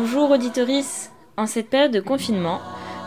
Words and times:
Bonjour 0.00 0.30
auditoris 0.30 1.10
En 1.36 1.46
cette 1.46 1.70
période 1.70 1.90
de 1.90 1.98
confinement, 1.98 2.60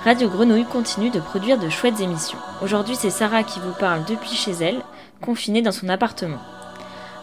Radio 0.04 0.28
Grenouille 0.28 0.66
continue 0.66 1.10
de 1.10 1.22
produire 1.22 1.58
de 1.58 1.70
chouettes 1.70 2.02
émissions. 2.02 2.38
Aujourd'hui, 2.62 2.96
c'est 2.98 3.10
Sarah 3.10 3.44
qui 3.44 3.62
vous 3.62 3.72
parle 3.80 4.04
depuis 4.04 4.36
chez 4.36 4.52
elle, 4.52 4.82
confinée 5.22 5.62
dans 5.62 5.72
son 5.72 5.88
appartement. 5.88 6.40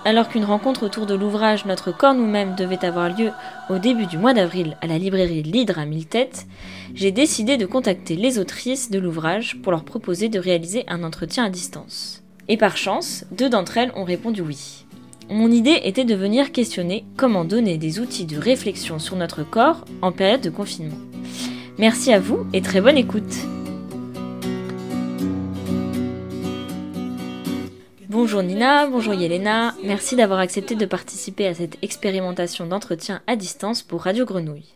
Alors 0.06 0.30
qu'une 0.30 0.46
rencontre 0.46 0.84
autour 0.84 1.04
de 1.04 1.14
l'ouvrage 1.14 1.66
Notre 1.66 1.92
corps 1.92 2.14
nous-mêmes 2.14 2.54
devait 2.54 2.82
avoir 2.82 3.10
lieu 3.10 3.30
au 3.68 3.76
début 3.76 4.06
du 4.06 4.16
mois 4.16 4.32
d'avril 4.32 4.78
à 4.80 4.86
la 4.86 4.96
librairie 4.96 5.42
L'Hydre 5.42 5.78
à 5.78 5.84
mille 5.84 6.06
têtes, 6.06 6.46
j'ai 6.94 7.12
décidé 7.12 7.58
de 7.58 7.66
contacter 7.66 8.16
les 8.16 8.38
autrices 8.38 8.90
de 8.90 8.98
l'ouvrage 8.98 9.60
pour 9.62 9.72
leur 9.72 9.84
proposer 9.84 10.30
de 10.30 10.38
réaliser 10.38 10.86
un 10.88 11.04
entretien 11.04 11.44
à 11.44 11.50
distance. 11.50 12.22
Et 12.48 12.56
par 12.56 12.78
chance, 12.78 13.26
deux 13.32 13.50
d'entre 13.50 13.76
elles 13.76 13.92
ont 13.94 14.04
répondu 14.04 14.40
oui. 14.40 14.86
Mon 15.30 15.52
idée 15.52 15.80
était 15.84 16.06
de 16.06 16.14
venir 16.14 16.52
questionner 16.52 17.04
comment 17.18 17.44
donner 17.44 17.76
des 17.76 18.00
outils 18.00 18.24
de 18.24 18.38
réflexion 18.38 18.98
sur 18.98 19.14
notre 19.14 19.42
corps 19.42 19.84
en 20.00 20.10
période 20.10 20.40
de 20.40 20.48
confinement. 20.48 20.96
Merci 21.76 22.14
à 22.14 22.18
vous 22.18 22.46
et 22.54 22.62
très 22.62 22.80
bonne 22.80 22.96
écoute. 22.96 23.36
Bonjour 28.08 28.42
Nina, 28.42 28.86
bonjour 28.88 29.12
Yelena, 29.12 29.74
merci 29.84 30.16
d'avoir 30.16 30.40
accepté 30.40 30.74
de 30.74 30.86
participer 30.86 31.46
à 31.46 31.52
cette 31.52 31.76
expérimentation 31.82 32.66
d'entretien 32.66 33.20
à 33.26 33.36
distance 33.36 33.82
pour 33.82 34.04
Radio 34.04 34.24
Grenouille. 34.24 34.74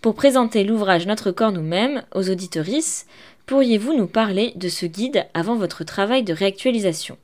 Pour 0.00 0.14
présenter 0.14 0.62
l'ouvrage 0.62 1.06
Notre 1.06 1.32
corps 1.32 1.50
nous-mêmes 1.50 2.04
aux 2.14 2.30
auditorices, 2.30 3.06
pourriez-vous 3.46 3.96
nous 3.96 4.06
parler 4.06 4.52
de 4.54 4.68
ce 4.68 4.86
guide 4.86 5.26
avant 5.34 5.56
votre 5.56 5.82
travail 5.82 6.22
de 6.22 6.32
réactualisation? 6.32 7.18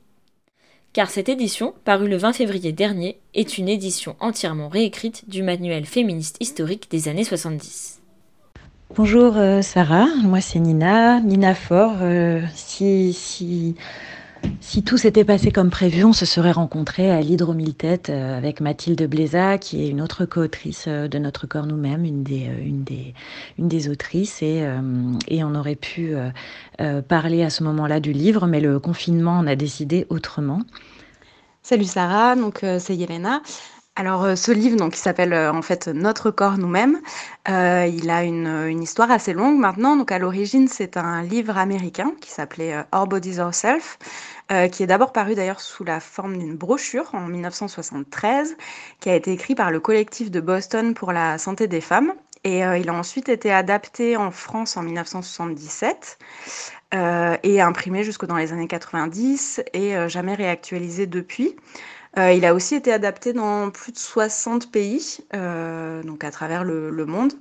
Car 0.93 1.09
cette 1.09 1.29
édition, 1.29 1.73
parue 1.85 2.09
le 2.09 2.17
20 2.17 2.33
février 2.33 2.71
dernier, 2.71 3.19
est 3.33 3.57
une 3.57 3.69
édition 3.69 4.15
entièrement 4.19 4.67
réécrite 4.67 5.29
du 5.29 5.41
manuel 5.43 5.85
féministe 5.85 6.37
historique 6.39 6.89
des 6.91 7.07
années 7.07 7.23
70. 7.23 8.01
Bonjour 8.97 9.37
euh, 9.37 9.61
Sarah, 9.61 10.07
moi 10.21 10.41
c'est 10.41 10.59
Nina, 10.59 11.21
Nina 11.21 11.55
Fort. 11.55 11.99
Euh, 12.01 12.41
si, 12.55 13.13
si, 13.13 13.75
si 14.59 14.83
tout 14.83 14.97
s'était 14.97 15.23
passé 15.23 15.51
comme 15.51 15.69
prévu, 15.69 16.03
on 16.03 16.13
se 16.13 16.25
serait 16.25 16.51
rencontré 16.51 17.11
à 17.11 17.21
l'Hydro 17.21 17.53
Mille 17.53 17.73
Têtes 17.73 18.09
euh, 18.09 18.37
avec 18.37 18.61
Mathilde 18.61 19.01
Bléza, 19.07 19.57
qui 19.57 19.83
est 19.83 19.89
une 19.89 20.01
autre 20.01 20.25
co-autrice 20.25 20.87
de 20.87 21.17
Notre 21.17 21.47
Corps 21.47 21.65
Nous-mêmes, 21.65 22.05
une 22.05 22.23
des, 22.23 22.49
une, 22.63 22.83
des, 22.83 23.13
une 23.57 23.67
des 23.67 23.89
autrices, 23.89 24.41
et, 24.41 24.67
et 25.27 25.43
on 25.43 25.55
aurait 25.55 25.75
pu 25.75 26.15
parler 27.07 27.43
à 27.43 27.49
ce 27.49 27.63
moment-là 27.63 27.99
du 27.99 28.11
livre, 28.13 28.47
mais 28.47 28.61
le 28.61 28.79
confinement 28.79 29.37
en 29.37 29.47
a 29.47 29.55
décidé 29.55 30.05
autrement. 30.09 30.61
Salut 31.63 31.85
Sarah, 31.85 32.35
donc 32.35 32.63
euh, 32.63 32.79
c'est 32.79 32.95
Yelena. 32.95 33.43
Alors 33.95 34.23
euh, 34.23 34.35
ce 34.35 34.51
livre 34.51 34.77
donc, 34.77 34.93
qui 34.93 34.99
s'appelle 34.99 35.33
euh, 35.33 35.51
en 35.51 35.61
fait 35.61 35.87
Notre 35.87 36.31
corps 36.31 36.57
nous-mêmes, 36.57 36.99
il 37.47 38.09
a 38.09 38.23
une, 38.23 38.47
une, 38.47 38.81
histoire 38.81 39.11
assez 39.11 39.33
longue 39.33 39.59
maintenant. 39.59 39.95
Donc 39.95 40.11
à 40.11 40.19
l'origine 40.19 40.67
c'est 40.67 40.97
un 40.97 41.21
livre 41.23 41.57
américain 41.57 42.13
qui 42.21 42.31
s'appelait 42.31 42.85
Our 42.93 43.07
Bodies 43.07 43.39
Ourselves, 43.39 43.97
qui 44.71 44.83
est 44.83 44.87
d'abord 44.87 45.11
paru 45.11 45.35
d'ailleurs 45.35 45.59
sous 45.59 45.83
la 45.83 45.99
forme 45.99 46.37
d'une 46.37 46.55
brochure 46.55 47.09
en 47.13 47.27
1973, 47.27 48.55
qui 48.99 49.09
a 49.09 49.15
été 49.15 49.31
écrit 49.31 49.55
par 49.55 49.71
le 49.71 49.79
collectif 49.79 50.31
de 50.31 50.39
Boston 50.39 50.93
pour 50.93 51.11
la 51.11 51.37
santé 51.37 51.67
des 51.67 51.81
femmes. 51.81 52.13
Et 52.43 52.59
il 52.59 52.89
a 52.89 52.93
ensuite 52.93 53.29
été 53.29 53.51
adapté 53.51 54.17
en 54.17 54.31
France 54.31 54.77
en 54.77 54.83
1977 54.83 56.17
euh, 56.93 57.37
et 57.43 57.61
imprimé 57.61 58.03
jusque 58.03 58.25
dans 58.25 58.35
les 58.35 58.51
années 58.51 58.67
90 58.67 59.61
et 59.73 59.95
euh, 59.95 60.09
jamais 60.09 60.35
réactualisé 60.35 61.07
depuis. 61.07 61.55
Euh, 62.17 62.33
il 62.33 62.45
a 62.45 62.53
aussi 62.53 62.75
été 62.75 62.91
adapté 62.91 63.33
dans 63.33 63.71
plus 63.71 63.91
de 63.91 63.97
60 63.97 64.71
pays, 64.71 65.19
donc 65.31 66.23
à 66.23 66.31
travers 66.31 66.63
le, 66.63 67.05
monde. 67.05 67.33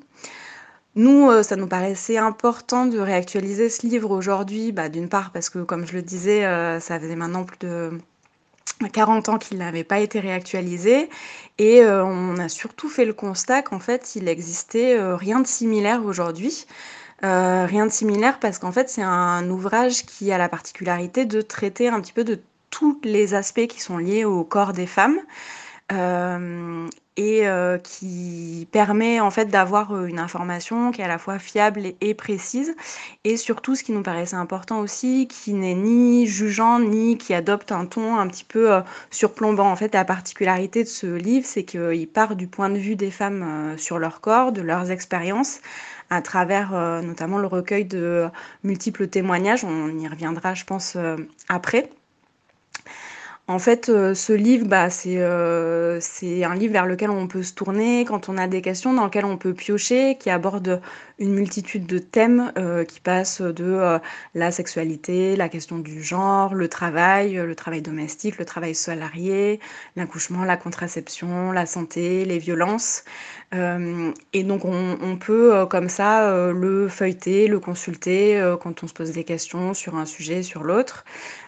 Nous, 0.95 1.43
ça 1.43 1.57
nous 1.57 1.67
paraissait 1.67 2.19
important 2.19 2.87
de 2.87 2.99
réactualiser 2.99 3.69
ce 3.69 3.87
livre 3.87 4.11
aujourd'hui, 4.11 4.73
bah, 4.73 4.89
d'une 4.89 5.09
part 5.09 5.33
parce 5.33 5.51
que, 5.51 5.61
comme 5.61 5.87
je 5.87 5.95
le 5.95 6.03
disais, 6.03 6.43
ça 6.81 7.01
faisait 7.01 7.17
maintenant 7.17 7.45
plus 7.45 7.59
de 7.59 7.99
40 8.93 9.29
ans 9.29 9.39
qu'il 9.39 9.59
n'avait 9.59 9.85
pas 9.85 9.99
été 10.01 10.21
réactualisé 10.21 11.11
et 11.59 11.85
on 11.85 12.39
a 12.39 12.49
surtout 12.49 12.89
fait 12.89 13.05
le 13.05 13.13
constat 13.13 13.63
qu'en 13.63 13.81
fait 13.81 14.15
il 14.17 14.29
existait 14.29 14.97
rien 15.17 15.41
de 15.41 15.47
similaire 15.47 16.05
aujourd'hui. 16.05 16.67
Euh, 17.23 17.67
rien 17.67 17.85
de 17.87 17.93
similaire 17.93 18.39
parce 18.41 18.59
qu'en 18.59 18.73
fait 18.73 18.89
c'est 18.89 19.03
un 19.03 19.49
ouvrage 19.51 20.07
qui 20.07 20.33
a 20.33 20.39
la 20.39 20.49
particularité 20.49 21.27
de 21.27 21.43
traiter 21.43 21.89
un 21.89 22.01
petit 22.01 22.15
peu 22.15 22.25
de 22.25 22.41
tous 22.71 23.01
les 23.05 23.35
aspects 23.35 23.67
qui 23.67 23.81
sont 23.81 23.99
liés 23.99 24.25
au 24.25 24.45
corps 24.45 24.73
des 24.73 24.87
femmes 24.87 25.19
euh, 25.93 26.89
et 27.17 27.49
euh, 27.49 27.79
qui 27.79 28.69
permet 28.71 29.21
en 29.21 29.31
fait 29.31 29.47
d'avoir 29.47 30.07
une 30.07 30.19
information 30.19 30.93
qui 30.93 31.01
est 31.01 31.05
à 31.05 31.09
la 31.09 31.19
fois 31.19 31.39
fiable 31.39 31.93
et, 32.01 32.15
précise 32.15 32.75
et 33.25 33.37
surtout 33.37 33.75
ce 33.75 33.83
qui 33.83 33.93
nous 33.93 34.03
paraissait 34.03 34.37
important 34.37 34.79
aussi 34.79 35.27
qui 35.27 35.53
n'est 35.53 35.75
ni 35.75 36.27
jugeant 36.27 36.79
ni 36.79 37.19
qui 37.19 37.35
adopte 37.35 37.73
un 37.73 37.87
ton 37.87 38.17
un 38.17 38.29
petit 38.29 38.45
peu 38.45 38.81
surplombant 39.11 39.71
en 39.71 39.77
fait 39.77 39.93
la 39.93 40.05
particularité 40.05 40.85
de 40.85 40.89
ce 40.89 41.07
livre 41.07 41.45
c'est 41.45 41.65
qu'il 41.65 42.09
part 42.09 42.37
du 42.37 42.47
point 42.47 42.71
de 42.71 42.79
vue 42.79 42.97
des 42.97 43.11
femmes 43.11 43.75
sur 43.77 43.99
leur 43.99 44.21
corps 44.21 44.53
de 44.53 44.63
leurs 44.63 44.93
expériences 44.93 45.61
à 46.11 46.21
travers 46.23 46.75
euh, 46.75 47.01
notamment 47.01 47.39
le 47.39 47.47
recueil 47.47 47.85
de 47.85 48.29
multiples 48.65 49.09
témoignages. 49.09 49.65
On 49.65 49.97
y 49.99 50.09
reviendra, 50.09 50.55
je 50.55 50.65
pense, 50.65 50.95
euh, 50.97 51.17
après. 51.49 51.91
En 53.51 53.59
fait, 53.59 53.89
euh, 53.89 54.15
ce 54.15 54.33
livre, 54.33 54.69
bah, 54.69 54.91
c'est 54.91 55.19
un 55.19 56.55
livre 56.55 56.73
vers 56.73 56.87
lequel 56.87 57.11
on 57.11 57.27
peut 57.27 57.43
se 57.43 57.53
tourner 57.53 58.05
quand 58.05 58.29
on 58.29 58.39
a 58.39 58.47
des 58.47 58.63
questions, 58.63 58.95
dans 58.95 59.05
lequel 59.07 59.25
on 59.25 59.37
peut 59.39 59.55
piocher, 59.55 60.17
qui 60.19 60.31
aborde 60.31 60.81
une 61.21 61.35
multitude 61.35 61.87
de 61.87 61.99
thèmes 61.99 62.53
qui 62.89 63.01
passent 63.01 63.41
de 63.43 63.99
la 64.35 64.51
sexualité, 64.51 65.37
la 65.37 65.49
question 65.49 65.79
du 65.79 66.03
genre, 66.03 66.55
le 66.55 66.69
travail, 66.69 67.35
le 67.35 67.55
travail 67.55 67.83
domestique, 67.83 68.39
le 68.39 68.45
travail 68.45 68.75
salarié, 68.75 69.61
l'accouchement, 69.97 70.45
la 70.45 70.57
contraception, 70.57 71.53
la 71.53 71.67
santé, 71.67 72.25
les 72.25 72.39
violences. 72.39 73.05
Euh, 73.53 74.13
et 74.33 74.45
donc 74.45 74.65
on, 74.65 75.17
peut 75.17 75.57
euh, 75.57 75.67
comme 75.67 75.89
ça 75.89 76.31
euh, 76.31 76.53
le 76.53 76.87
feuilleter, 76.89 77.49
le 77.49 77.59
consulter 77.59 78.41
quand 78.63 78.85
on 78.85 78.87
se 78.87 78.95
pose 78.95 79.11
des 79.11 79.25
questions 79.25 79.75
sur 79.75 79.97
un 79.97 80.07
sujet, 80.07 80.43
sur 80.45 80.63
l'autre. 80.63 81.05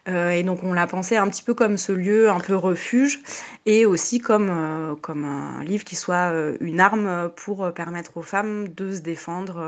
et 0.09 0.43
donc 0.43 0.65
on 0.65 0.72
l'a 0.72 0.87
pensé 0.88 1.16
un 1.16 1.28
petit 1.28 1.44
peu 1.44 1.55
comme 1.55 1.77
ce 1.77 1.93
lieu 1.93 2.28
un 2.28 2.41
peu 2.41 2.56
refuge 2.56 3.21
et 3.66 3.87
aussi 3.87 4.19
comme, 4.19 4.97
comme 5.00 5.25
un 5.25 5.62
livre 5.62 5.84
qui 5.84 5.94
soit 5.94 6.32
une 6.61 6.81
arme 6.81 7.31
pour 7.37 7.72
permettre 7.72 8.16
aux 8.16 8.22
femmes 8.22 8.69
de 8.69 8.93
se 8.93 9.00
défendre 9.00 9.62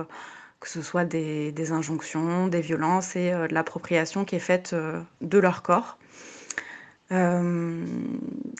que 0.60 0.68
ce 0.68 0.82
soit 0.82 1.04
des, 1.04 1.72
injonctions, 1.72 2.48
des 2.48 2.60
violences 2.60 3.16
et 3.16 3.30
de 3.30 3.54
l'appropriation 3.54 4.24
qui 4.24 4.36
est 4.36 4.40
faite 4.40 4.74
de 5.20 5.38
leur 5.38 5.62
corps. 5.62 5.98
Euh, 7.12 7.84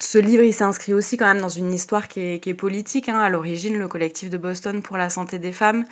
ce 0.01 0.19
livre, 0.19 0.43
il 0.43 0.53
s'inscrit 0.53 0.93
aussi 0.93 1.17
quand 1.17 1.27
même 1.27 1.41
dans 1.41 1.49
une 1.49 1.73
histoire 1.73 2.09
qui 2.09 2.21
est, 2.21 2.55
politique. 2.55 3.09
Hein. 3.09 3.19
À 3.21 3.29
l'origine, 3.31 3.79
le 3.79 3.89
collectif 3.89 4.31
de 4.31 4.39
Boston 4.39 4.83
pour 4.83 4.97
la 4.97 5.11
santé 5.11 5.39
des 5.39 5.53
femmes, 5.53 5.85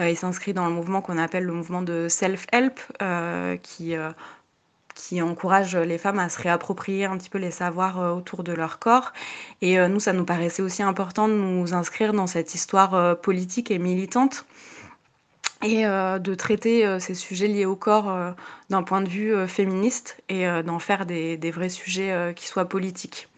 euh, 0.00 0.08
il 0.08 0.16
s'inscrit 0.16 0.52
dans 0.52 0.66
le 0.66 0.72
mouvement 0.72 1.02
qu'on 1.02 1.18
appelle 1.18 1.44
le 1.44 1.52
mouvement 1.52 1.82
de 1.82 2.08
self-help, 2.08 2.80
euh, 3.02 3.56
qui 3.56 5.20
encourage 5.20 5.76
les 5.76 5.98
femmes 5.98 6.18
à 6.18 6.28
se 6.28 6.40
réapproprier 6.40 7.04
un 7.04 7.18
petit 7.18 7.28
peu 7.28 7.38
les 7.38 7.50
savoirs 7.50 7.98
autour 8.16 8.44
de 8.44 8.52
leur 8.52 8.78
corps. 8.78 9.12
Et 9.60 9.76
nous, 9.88 10.00
ça 10.00 10.12
nous 10.12 10.24
paraissait 10.24 10.62
aussi 10.62 10.82
important 10.82 11.28
de 11.28 11.34
nous 11.34 11.74
inscrire 11.74 12.12
dans 12.14 12.26
cette 12.26 12.54
histoire 12.54 13.20
politique 13.20 13.70
et 13.70 13.78
militante 13.78 14.46
et 15.62 15.86
euh, 15.86 16.18
de 16.18 16.34
traiter 16.34 16.86
euh, 16.86 16.98
ces 16.98 17.14
sujets 17.14 17.48
liés 17.48 17.64
au 17.64 17.76
corps 17.76 18.10
euh, 18.10 18.32
d'un 18.70 18.82
point 18.82 19.00
de 19.00 19.08
vue 19.08 19.48
féministe 19.48 20.20
et 20.28 20.46
d'en 20.64 20.78
faire 20.78 21.06
des, 21.06 21.50
vrais 21.50 21.68
sujets 21.68 22.32
qui 22.34 22.46
soient 22.46 22.68
politiques. 22.68 23.28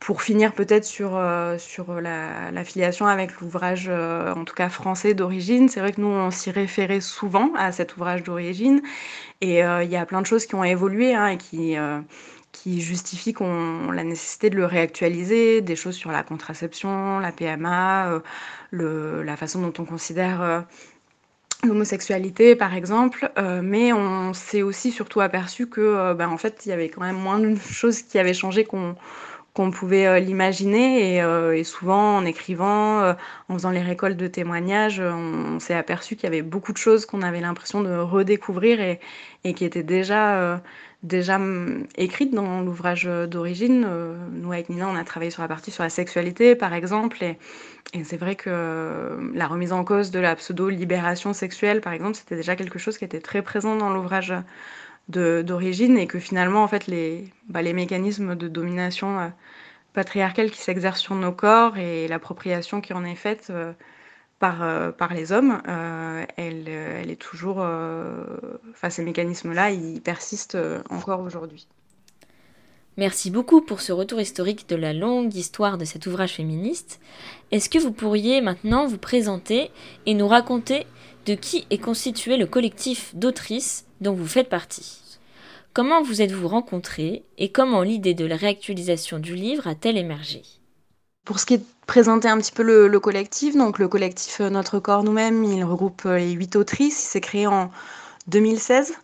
pour 0.00 0.22
finir 0.22 0.52
peut-être 0.52 0.84
sur, 0.84 1.20
sur 1.58 2.00
l'affiliation 2.00 3.06
la, 3.06 3.12
avec 3.12 3.40
l'ouvrage, 3.40 3.88
en 3.88 4.44
tout 4.44 4.54
cas 4.54 4.68
français 4.68 5.14
d'origine, 5.14 5.68
c'est 5.68 5.80
vrai 5.80 5.92
que 5.92 6.00
nous, 6.00 6.08
on 6.08 6.30
s'y 6.30 6.50
référait 6.50 7.00
souvent 7.00 7.52
à 7.56 7.70
cet 7.72 7.96
ouvrage 7.96 8.22
d'origine, 8.22 8.80
et 9.40 9.58
il 9.60 9.90
y 9.90 9.96
a 9.96 10.06
plein 10.06 10.22
de 10.22 10.26
choses 10.26 10.46
qui 10.46 10.54
ont 10.54 10.64
évolué 10.64 11.14
hein, 11.14 11.28
et 11.28 11.36
qui 11.36 11.76
qui 12.52 12.80
justifie 12.80 13.32
qu'on 13.32 13.90
la 13.90 14.04
nécessité 14.04 14.50
de 14.50 14.56
le 14.56 14.66
réactualiser, 14.66 15.62
des 15.62 15.76
choses 15.76 15.96
sur 15.96 16.12
la 16.12 16.22
contraception, 16.22 17.18
la 17.18 17.32
PMA, 17.32 18.22
euh, 18.74 19.24
la 19.24 19.36
façon 19.36 19.60
dont 19.62 19.72
on 19.78 19.84
considère 19.84 20.42
euh, 20.42 20.60
l'homosexualité 21.64 22.54
par 22.54 22.74
exemple, 22.74 23.32
euh, 23.38 23.62
mais 23.64 23.92
on 23.92 24.34
s'est 24.34 24.62
aussi 24.62 24.92
surtout 24.92 25.20
aperçu 25.20 25.66
que 25.66 26.12
ben, 26.12 26.28
en 26.28 26.38
fait 26.38 26.62
il 26.66 26.68
y 26.68 26.72
avait 26.72 26.88
quand 26.88 27.02
même 27.02 27.16
moins 27.16 27.38
de 27.38 27.56
choses 27.72 28.02
qui 28.02 28.18
avaient 28.18 28.34
changé 28.34 28.64
qu'on 28.64 28.94
qu'on 29.54 29.70
pouvait 29.70 30.18
l'imaginer. 30.18 31.18
Et, 31.18 31.64
souvent, 31.64 32.16
en 32.16 32.24
écrivant, 32.24 33.14
en 33.50 33.54
faisant 33.54 33.70
les 33.70 33.82
récoltes 33.82 34.16
de 34.16 34.26
témoignages, 34.26 34.98
on, 34.98 35.60
s'est 35.60 35.74
aperçu 35.74 36.16
qu'il 36.16 36.24
y 36.24 36.26
avait 36.28 36.40
beaucoup 36.40 36.72
de 36.72 36.78
choses 36.78 37.04
qu'on 37.04 37.20
avait 37.20 37.42
l'impression 37.42 37.82
de 37.82 37.94
redécouvrir 37.94 38.80
et, 38.80 38.98
et 39.44 39.52
qui 39.52 39.66
étaient 39.66 39.82
déjà 39.82 40.58
déjà 41.02 41.36
hum, 41.36 41.86
écrites 41.96 42.34
dans 42.34 42.60
l'ouvrage 42.60 43.04
d'origine. 43.04 43.84
Euh, 43.86 44.16
nous, 44.32 44.52
avec 44.52 44.68
Nina, 44.68 44.88
on 44.88 44.96
a 44.96 45.04
travaillé 45.04 45.30
sur 45.30 45.42
la 45.42 45.48
partie 45.48 45.70
sur 45.70 45.82
la 45.82 45.90
sexualité, 45.90 46.54
par 46.56 46.74
exemple, 46.74 47.22
et, 47.22 47.38
c'est 48.04 48.16
vrai 48.16 48.36
que 48.36 48.48
euh, 48.48 49.30
la 49.34 49.46
remise 49.46 49.72
en 49.72 49.84
cause 49.84 50.10
de 50.10 50.20
la 50.20 50.36
pseudo-libération 50.36 51.32
sexuelle, 51.32 51.80
par 51.80 51.92
exemple, 51.92 52.14
c'était 52.14 52.36
déjà 52.36 52.56
quelque 52.56 52.78
chose 52.78 52.96
qui 52.96 53.04
était 53.04 53.20
très 53.20 53.42
présent 53.42 53.76
dans 53.76 53.90
l'ouvrage 53.90 54.32
d'origine, 55.08 55.98
et 55.98 56.06
que 56.06 56.18
finalement, 56.18 56.62
en 56.62 56.68
fait, 56.68 56.86
les, 56.86 57.24
bah, 57.48 57.62
mécanismes 57.62 58.36
de 58.36 58.48
domination 58.48 59.20
euh, 59.20 59.28
patriarcale 59.92 60.50
qui 60.50 60.60
s'exercent 60.60 61.00
sur 61.00 61.14
nos 61.14 61.32
corps 61.32 61.76
et 61.76 62.08
l'appropriation 62.08 62.80
qui 62.80 62.92
en 62.92 63.04
est 63.04 63.14
faite 63.16 63.48
euh, 63.50 63.72
par 64.50 65.14
les 65.14 65.30
hommes, 65.32 65.62
euh, 65.68 66.24
elle, 66.36 66.64
euh, 66.68 67.00
elle, 67.00 67.10
est 67.10 67.20
toujours. 67.20 67.58
Enfin, 67.58 68.90
ces 68.90 69.04
mécanismes-là, 69.04 69.70
ils 69.70 70.00
persistent 70.00 70.58
encore 70.90 71.20
aujourd'hui. 71.20 71.68
Merci 72.98 73.30
beaucoup 73.30 73.62
pour 73.62 73.80
ce 73.80 73.92
retour 73.92 74.20
historique 74.20 74.68
de 74.68 74.76
la 74.76 74.92
longue 74.92 75.34
histoire 75.34 75.78
de 75.78 75.84
cet 75.84 76.06
ouvrage 76.06 76.34
féministe. 76.34 77.00
Est-ce 77.50 77.70
que 77.70 77.78
vous 77.78 77.92
pourriez 77.92 78.42
maintenant 78.42 78.86
vous 78.86 78.98
présenter 78.98 79.70
et 80.04 80.12
nous 80.12 80.28
raconter 80.28 80.86
de 81.24 81.34
qui 81.34 81.66
est 81.70 81.78
constitué 81.78 82.36
le 82.36 82.46
collectif 82.46 83.14
d'autrices 83.14 83.86
dont 84.02 84.12
vous 84.12 84.26
faites 84.26 84.50
partie? 84.50 85.00
Comment 85.72 86.02
vous 86.02 86.20
êtes-vous 86.20 86.48
rencontrés 86.48 87.24
et 87.38 87.50
comment 87.50 87.82
l'idée 87.82 88.12
de 88.12 88.26
la 88.26 88.36
réactualisation 88.36 89.18
du 89.18 89.36
livre 89.36 89.66
a-t-elle 89.68 89.96
émergé? 89.96 90.42
Pour 91.24 91.38
ce 91.38 91.46
qui 91.46 91.54
est 91.54 91.58
de 91.58 91.64
présenter 91.86 92.28
un 92.28 92.38
petit 92.38 92.52
peu 92.52 92.62
le, 92.62 93.00
collectif, 93.00 93.56
donc 93.56 93.78
le 93.78 93.88
collectif 93.88 94.40
euh, 94.40 94.50
Notre 94.50 94.78
Corps 94.78 95.04
Nous-mêmes, 95.04 95.44
il 95.44 95.64
regroupe 95.64 96.02
euh, 96.06 96.18
les 96.18 96.32
huit 96.32 96.56
autrices, 96.56 97.04
il 97.04 97.08
s'est 97.08 97.20
créé 97.20 97.46
en 97.46 97.70
2016. 98.28 98.94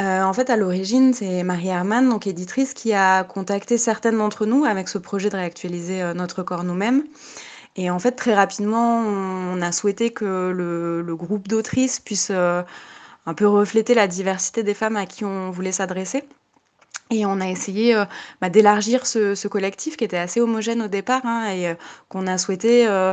Euh, 0.00 0.22
en 0.22 0.32
fait, 0.32 0.50
à 0.50 0.56
l'origine, 0.56 1.12
c'est 1.12 1.42
Marie 1.42 1.68
Herman, 1.68 2.08
donc 2.08 2.26
éditrice, 2.26 2.74
qui 2.74 2.92
a 2.92 3.24
contacté 3.24 3.78
certaines 3.78 4.18
d'entre 4.18 4.46
nous 4.46 4.64
avec 4.64 4.88
ce 4.88 4.98
projet 4.98 5.30
de 5.30 5.36
réactualiser 5.36 6.14
Notre 6.14 6.42
Corps 6.42 6.64
Nous-mêmes. 6.64 7.04
Et 7.76 7.90
en 7.90 7.98
fait, 7.98 8.12
très 8.12 8.34
rapidement, 8.34 8.98
on 9.00 9.60
a 9.62 9.72
souhaité 9.72 10.10
que 10.10 10.50
le, 10.50 11.14
groupe 11.14 11.48
d'autrices 11.48 12.00
puisse 12.00 12.30
un 12.30 13.34
peu 13.34 13.46
refléter 13.46 13.94
la 13.94 14.08
diversité 14.08 14.62
des 14.62 14.74
femmes 14.74 14.96
à 14.96 15.04
qui 15.06 15.24
on 15.24 15.50
voulait 15.50 15.72
s'adresser. 15.72 16.24
Et 17.12 17.26
on 17.26 17.40
a 17.40 17.48
essayé 17.48 17.94
euh, 17.94 18.06
bah, 18.40 18.48
d'élargir 18.48 19.04
ce, 19.06 19.46
collectif 19.46 19.98
qui 19.98 20.04
était 20.04 20.16
assez 20.16 20.40
homogène 20.40 20.80
au 20.80 20.88
départ 20.88 21.20
hein, 21.24 21.52
et 21.52 21.68
euh, 21.68 21.74
qu'on 22.08 22.26
a 22.26 22.38
souhaité 22.38 22.88
euh, 22.88 23.12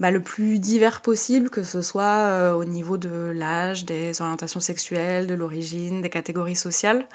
bah, 0.00 0.10
le 0.10 0.22
plus 0.22 0.58
divers 0.58 1.00
possible, 1.00 1.48
que 1.48 1.62
ce 1.62 1.80
soit 1.80 2.54
au 2.54 2.64
niveau 2.66 2.98
de 2.98 3.32
l'âge, 3.34 3.86
des 3.86 4.20
orientations 4.20 4.60
sexuelles, 4.60 5.26
de 5.26 5.34
l'origine, 5.34 6.02
des 6.02 6.10
catégories 6.10 6.56
sociales. 6.56 7.06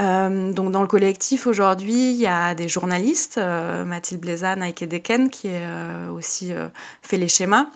Euh, 0.00 0.52
donc 0.52 0.72
dans 0.72 0.80
le 0.80 0.88
collectif 0.88 1.46
aujourd'hui, 1.46 2.12
il 2.12 2.16
y 2.16 2.26
a 2.26 2.54
des 2.54 2.68
journalistes, 2.68 3.36
euh, 3.36 3.84
Mathilde 3.84 4.20
Blézan, 4.20 4.56
Nike 4.56 4.88
Deken, 4.88 5.28
qui 5.28 5.48
a 5.48 5.52
euh, 5.52 6.10
aussi 6.10 6.52
fait 7.02 7.18
les 7.18 7.28
schémas. 7.28 7.66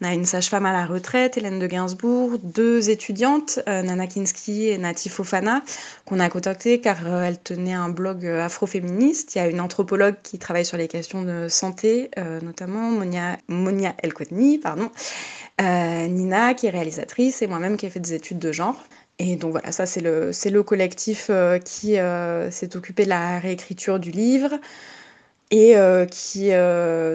On 0.00 0.06
a 0.06 0.12
une 0.12 0.26
sage-femme 0.26 0.66
à 0.66 0.72
la 0.72 0.84
retraite, 0.84 1.36
Hélène 1.36 1.60
de 1.60 1.66
Gainsbourg, 1.66 2.38
deux 2.42 2.90
étudiantes, 2.90 3.60
Nana 3.68 4.08
Kinski 4.08 4.68
et 4.68 4.76
Nati 4.76 5.08
Fofana, 5.08 5.62
qu'on 6.04 6.18
a 6.18 6.28
contactées 6.28 6.80
car 6.80 7.06
elles 7.22 7.38
tenaient 7.38 7.72
un 7.72 7.88
blog 7.88 8.26
afroféministe. 8.26 9.36
Il 9.36 9.38
y 9.38 9.40
a 9.40 9.46
une 9.46 9.60
anthropologue 9.60 10.16
qui 10.24 10.40
travaille 10.40 10.66
sur 10.66 10.76
les 10.76 10.88
questions 10.88 11.22
de 11.22 11.46
santé, 11.48 12.10
notamment 12.42 12.90
Monia, 12.90 13.38
Monia. 13.46 13.94
Nina, 15.60 16.54
qui 16.54 16.66
est 16.66 16.70
réalisatrice, 16.70 17.40
et 17.42 17.46
moi-même 17.46 17.76
qui 17.76 17.86
ai 17.86 17.90
fait 17.90 18.00
des 18.00 18.14
études 18.14 18.40
de 18.40 18.50
genre. 18.50 18.82
Et 19.24 19.36
donc 19.36 19.52
voilà, 19.52 19.70
ça 19.70 19.86
c'est 19.86 20.00
le, 20.00 20.32
le 20.32 20.62
collectif 20.64 21.28
euh, 21.30 21.58
qui 21.60 21.96
euh, 21.96 22.50
s'est 22.50 22.76
occupé 22.76 23.04
de 23.04 23.08
la 23.08 23.38
réécriture 23.38 24.00
du 24.00 24.10
livre. 24.10 24.50
Et 25.52 25.76
euh, 25.76 26.06
qui, 26.06 26.48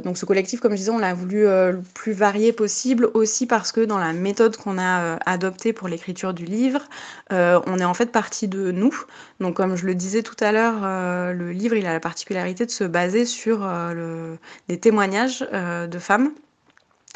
donc 0.04 0.18
ce 0.18 0.26
collectif, 0.26 0.60
comme 0.60 0.74
je 0.74 0.78
disais, 0.78 0.92
on 0.92 1.00
l'a 1.00 1.16
voulu 1.16 1.46
le 1.46 1.82
plus 1.96 2.14
varié 2.14 2.54
possible, 2.54 3.10
aussi 3.16 3.48
parce 3.48 3.72
que 3.72 3.82
dans 3.82 3.98
la 3.98 4.14
méthode 4.14 4.58
qu'on 4.58 4.78
a 4.78 5.18
adoptée 5.26 5.74
pour 5.74 5.88
l'écriture 5.88 6.36
du 6.36 6.46
livre, 6.46 6.88
on 7.32 7.80
est 7.80 7.84
en 7.84 7.96
fait 7.96 8.12
partie 8.12 8.48
de 8.48 8.72
nous. 8.72 8.96
Donc 9.40 9.56
comme 9.56 9.76
je 9.76 9.88
le 9.88 9.96
disais 9.96 10.22
tout 10.22 10.36
à 10.40 10.52
l'heure, 10.52 11.34
le 11.34 11.52
livre, 11.52 11.76
il 11.78 11.88
a 11.88 11.94
la 11.94 12.00
particularité 12.00 12.68
de 12.68 12.72
se 12.72 12.84
baser 12.84 13.26
sur 13.26 13.68
des 14.68 14.80
témoignages 14.80 15.40
de 15.40 15.98
femmes 15.98 16.32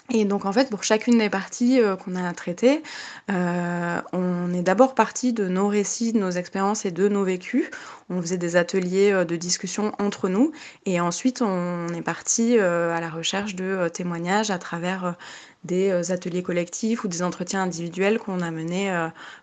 et 0.09 0.25
donc 0.25 0.45
en 0.45 0.51
fait, 0.51 0.69
pour 0.69 0.83
chacune 0.83 1.17
des 1.19 1.29
parties 1.29 1.79
euh, 1.79 1.95
qu'on 1.95 2.15
a 2.15 2.33
traitées, 2.33 2.83
euh, 3.29 4.01
on 4.11 4.53
est 4.53 4.61
d'abord 4.61 4.95
parti 4.95 5.31
de 5.31 5.47
nos 5.47 5.67
récits, 5.67 6.11
de 6.11 6.19
nos 6.19 6.31
expériences 6.31 6.85
et 6.85 6.91
de 6.91 7.07
nos 7.07 7.23
vécus. 7.23 7.69
On 8.09 8.21
faisait 8.21 8.37
des 8.37 8.55
ateliers 8.55 9.11
euh, 9.11 9.23
de 9.23 9.35
discussion 9.35 9.93
entre 9.99 10.27
nous 10.27 10.51
et 10.85 10.99
ensuite 10.99 11.41
on 11.41 11.87
est 11.89 12.01
parti 12.01 12.59
à 12.59 12.99
la 12.99 13.09
recherche 13.09 13.55
de 13.55 13.87
témoignages 13.87 14.51
à 14.51 14.57
travers 14.57 15.15
des 15.63 16.11
ateliers 16.11 16.43
collectifs 16.43 17.03
ou 17.03 17.07
des 17.07 17.23
entretiens 17.23 17.61
individuels 17.61 18.19
qu'on 18.19 18.41
a 18.41 18.51
menés 18.51 18.91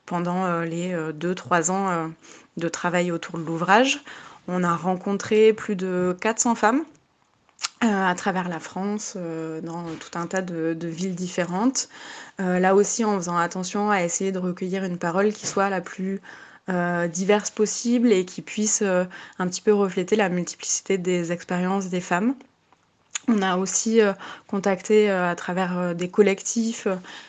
pendant 0.05 0.61
les 0.63 0.97
deux, 1.15 1.35
trois 1.35 1.71
ans 1.71 2.11
de 2.57 2.69
travail 2.69 3.13
autour 3.13 3.39
de 3.39 3.45
l'ouvrage. 3.45 4.03
On 4.49 4.65
a 4.65 4.75
rencontré 4.75 5.53
plus 5.53 5.77
de 5.77 6.17
400 6.21 6.55
femmes 6.55 6.85
à 7.81 8.15
travers 8.17 8.49
la 8.49 8.59
France, 8.61 9.15
euh, 9.17 9.61
dans 9.61 9.85
tout 9.97 10.19
un 10.19 10.27
tas 10.27 10.43
de, 10.43 10.77
villes 10.83 11.15
différentes. 11.15 11.89
Euh, 12.41 12.59
là 12.59 12.75
aussi, 12.75 13.05
en 13.05 13.17
faisant 13.17 13.37
attention 13.37 13.91
à 13.91 14.03
essayer 14.03 14.33
de 14.33 14.39
recueillir 14.39 14.85
une 14.85 14.99
parole 14.99 15.33
qui 15.33 15.47
soit 15.47 15.71
la 15.71 15.81
plus 15.81 16.21
diverse 17.09 17.49
possible 17.51 18.13
et 18.13 18.27
qui 18.27 18.43
puisse 18.43 18.83
un 18.83 19.49
petit 19.49 19.63
peu 19.63 19.73
refléter 19.73 20.17
la 20.17 20.29
multiplicité 20.29 20.99
des 20.99 21.33
expériences 21.33 21.89
des 21.89 22.03
femmes. 22.03 22.35
On 23.31 23.43
a 23.43 23.59
aussi 23.59 24.01
euh, 24.01 24.15
contacté 24.47 25.11
euh, 25.11 25.31
à 25.31 25.35
travers 25.35 25.79
euh, 25.79 25.95
des 25.95 26.09
collectifs 26.09 26.89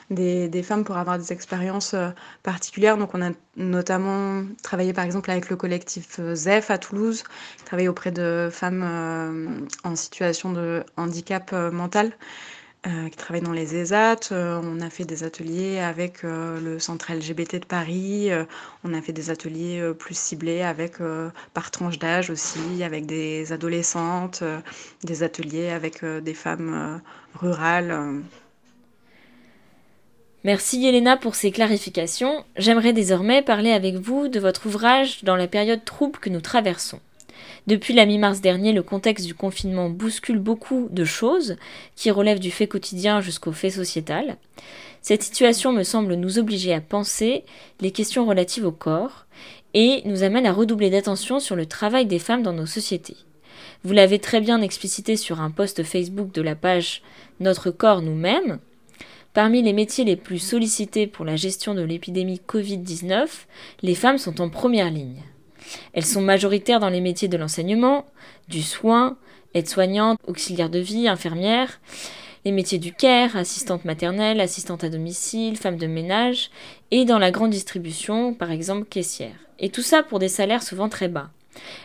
des, 0.09 0.63
femmes 0.63 0.85
pour 0.85 0.97
avoir 0.97 1.17
des 1.17 1.33
expériences 1.33 1.95
particulières. 2.41 2.97
Donc 2.97 3.13
on 3.13 3.21
a 3.21 3.31
notamment 3.57 4.43
travaillé 4.63 4.93
par 4.93 5.03
exemple 5.03 5.29
avec 5.29 5.49
le 5.49 5.55
collectif 5.57 6.19
ZEF 6.33 6.71
à 6.71 6.77
Toulouse, 6.77 7.23
travaillé 7.65 7.89
auprès 7.89 8.11
de 8.11 8.49
femmes 8.51 9.67
en 9.83 9.95
situation 9.95 10.51
de 10.51 10.83
handicap 10.97 11.51
mental 11.51 12.11
qui 12.83 13.17
travaille 13.17 13.41
dans 13.41 13.51
les 13.51 13.75
ESAT. 13.75 14.31
Euh, 14.31 14.61
on 14.63 14.79
a 14.79 14.89
fait 14.89 15.03
des 15.03 15.23
ateliers 15.23 15.79
avec 15.79 16.23
euh, 16.23 16.59
le 16.61 16.80
centre 16.80 17.11
LGBT 17.13 17.56
de 17.59 17.65
Paris. 17.65 18.30
on 18.83 18.94
a 18.94 19.01
fait 19.01 19.13
des 19.13 19.30
ateliers 19.30 19.81
plus 19.97 20.18
ciblés 20.18 20.61
avec 20.61 20.97
par 21.54 21.71
tranche 21.71 21.99
d'âge 21.99 22.30
aussi, 22.30 22.83
avec 22.83 23.06
des 23.06 23.51
adolescentes, 23.51 24.44
des 25.04 25.23
ateliers 25.23 25.69
avec 25.69 26.04
des 26.06 26.33
femmes 26.33 27.01
rurales. 27.35 28.21
Merci 30.44 30.85
Elena 30.87 31.18
pour 31.18 31.35
ces 31.35 31.51
clarifications. 31.51 32.45
J'aimerais 32.56 32.94
désormais 32.94 33.42
parler 33.42 33.71
avec 33.71 33.95
vous 33.95 34.30
de 34.30 34.39
votre 34.39 34.68
ouvrage 34.68 35.23
dans 35.23 35.35
la 35.35 35.47
période 35.47 35.83
trouble 35.83 36.19
que 36.19 36.30
nous 36.30 36.42
traversons. 36.42 37.01
Depuis 37.67 37.93
la 37.93 38.05
mi-mars 38.05 38.41
dernier, 38.41 38.73
le 38.73 38.83
contexte 38.83 39.25
du 39.25 39.33
confinement 39.33 39.89
bouscule 39.89 40.39
beaucoup 40.39 40.87
de 40.91 41.05
choses 41.05 41.55
qui 41.95 42.11
relèvent 42.11 42.39
du 42.39 42.51
fait 42.51 42.67
quotidien 42.67 43.21
jusqu'au 43.21 43.51
fait 43.51 43.69
sociétal. 43.69 44.37
Cette 45.01 45.23
situation 45.23 45.71
me 45.71 45.83
semble 45.83 46.15
nous 46.15 46.39
obliger 46.39 46.73
à 46.73 46.81
penser 46.81 47.43
les 47.79 47.91
questions 47.91 48.25
relatives 48.25 48.65
au 48.65 48.71
corps 48.71 49.25
et 49.73 50.01
nous 50.05 50.23
amène 50.23 50.45
à 50.45 50.53
redoubler 50.53 50.89
d'attention 50.89 51.39
sur 51.39 51.55
le 51.55 51.65
travail 51.65 52.05
des 52.05 52.19
femmes 52.19 52.43
dans 52.43 52.53
nos 52.53 52.65
sociétés. 52.65 53.17
Vous 53.83 53.93
l'avez 53.93 54.19
très 54.19 54.41
bien 54.41 54.61
explicité 54.61 55.15
sur 55.15 55.41
un 55.41 55.51
post 55.51 55.83
Facebook 55.83 56.31
de 56.33 56.41
la 56.41 56.55
page 56.55 57.01
Notre 57.39 57.71
corps 57.71 58.01
nous-mêmes. 58.01 58.59
Parmi 59.33 59.61
les 59.61 59.73
métiers 59.73 60.05
les 60.05 60.15
plus 60.15 60.39
sollicités 60.39 61.07
pour 61.07 61.23
la 61.23 61.35
gestion 61.35 61.75
de 61.75 61.81
l'épidémie 61.81 62.41
Covid-19, 62.47 63.27
les 63.83 63.95
femmes 63.95 64.17
sont 64.17 64.41
en 64.41 64.49
première 64.49 64.89
ligne. 64.89 65.23
Elles 65.94 66.06
sont 66.06 66.21
majoritaires 66.21 66.80
dans 66.80 66.90
les 66.90 67.02
métiers 67.02 67.28
de 67.28 67.38
l'enseignement, 67.38 68.06
du 68.47 68.61
soin, 68.61 69.18
aide-soignante, 69.54 70.19
auxiliaire 70.28 70.69
de 70.69 70.80
vie, 70.80 71.07
infirmière, 71.07 71.80
les 72.45 72.52
métiers 72.52 72.80
du 72.80 72.94
care, 72.94 73.35
assistante 73.35 73.85
maternelle, 73.85 74.40
assistante 74.40 74.83
à 74.83 74.90
domicile, 74.90 75.57
femme 75.57 75.78
de 75.78 75.88
ménage, 75.88 76.52
et 76.92 77.06
dans 77.06 77.19
la 77.19 77.31
grande 77.31 77.52
distribution, 77.52 78.33
par 78.33 78.52
exemple 78.52 78.85
caissière. 78.85 79.35
Et 79.59 79.69
tout 79.69 79.81
ça 79.81 80.04
pour 80.04 80.19
des 80.19 80.30
salaires 80.30 80.64
souvent 80.64 80.90
très 80.90 81.09
bas. 81.09 81.30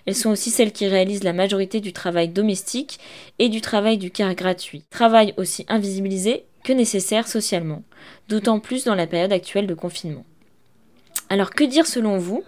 Elles 0.07 0.15
sont 0.15 0.31
aussi 0.31 0.51
celles 0.51 0.73
qui 0.73 0.87
réalisent 0.87 1.25
la 1.25 1.33
majorité 1.33 1.81
du 1.81 1.93
travail 1.93 2.29
domestique 2.29 3.01
et 3.39 3.49
du 3.49 3.61
travail 3.61 3.99
du 3.99 4.11
care 4.11 4.35
gratuit. 4.35 4.85
Travail 4.91 5.35
aussi 5.37 5.67
invisibilisé 5.69 6.45
que 6.63 6.73
nécessaire 6.73 7.27
socialement, 7.27 7.83
d'autant 8.29 8.61
plus 8.61 8.85
dans 8.85 8.95
la 8.95 9.07
période 9.07 9.33
actuelle 9.33 9.67
de 9.67 9.75
confinement. 9.75 10.25
Alors 11.29 11.51
que 11.51 11.65
dire 11.65 11.87
selon 11.87 12.19
vous 12.19 12.45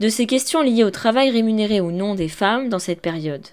de 0.00 0.08
ces 0.08 0.26
questions 0.26 0.62
liées 0.62 0.84
au 0.84 0.90
travail 0.90 1.30
rémunéré 1.30 1.80
ou 1.80 1.90
non 1.90 2.14
des 2.14 2.28
femmes 2.28 2.68
dans 2.68 2.78
cette 2.78 3.00
période? 3.00 3.46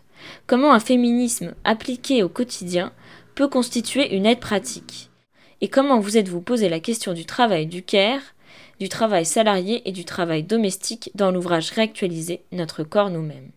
Comment 0.48 0.74
un 0.74 0.80
féminisme 0.80 1.56
appliqué 1.64 2.24
au 2.24 2.30
quotidien 2.30 2.92
peut 3.36 3.48
constituer 3.48 4.16
une 4.16 4.26
aide 4.26 4.40
pratique? 4.40 5.10
Et 5.62 5.70
comment 5.70 6.00
vous 6.00 6.18
êtes-vous 6.18 6.42
posé 6.42 6.70
la 6.70 6.80
question 6.80 7.14
du 7.14 7.26
travail 7.26 7.66
du 7.66 7.84
care, 7.84 8.22
du 8.80 8.90
travail 8.90 9.26
salarié 9.26 9.88
et 9.88 9.92
du 9.92 10.06
travail 10.06 10.44
domestique 10.44 11.12
dans 11.16 11.32
l'ouvrage 11.32 11.72
réactualisé 11.72 12.44
Notre 12.52 12.84
corps 12.84 13.10
nous-mêmes? 13.10 13.52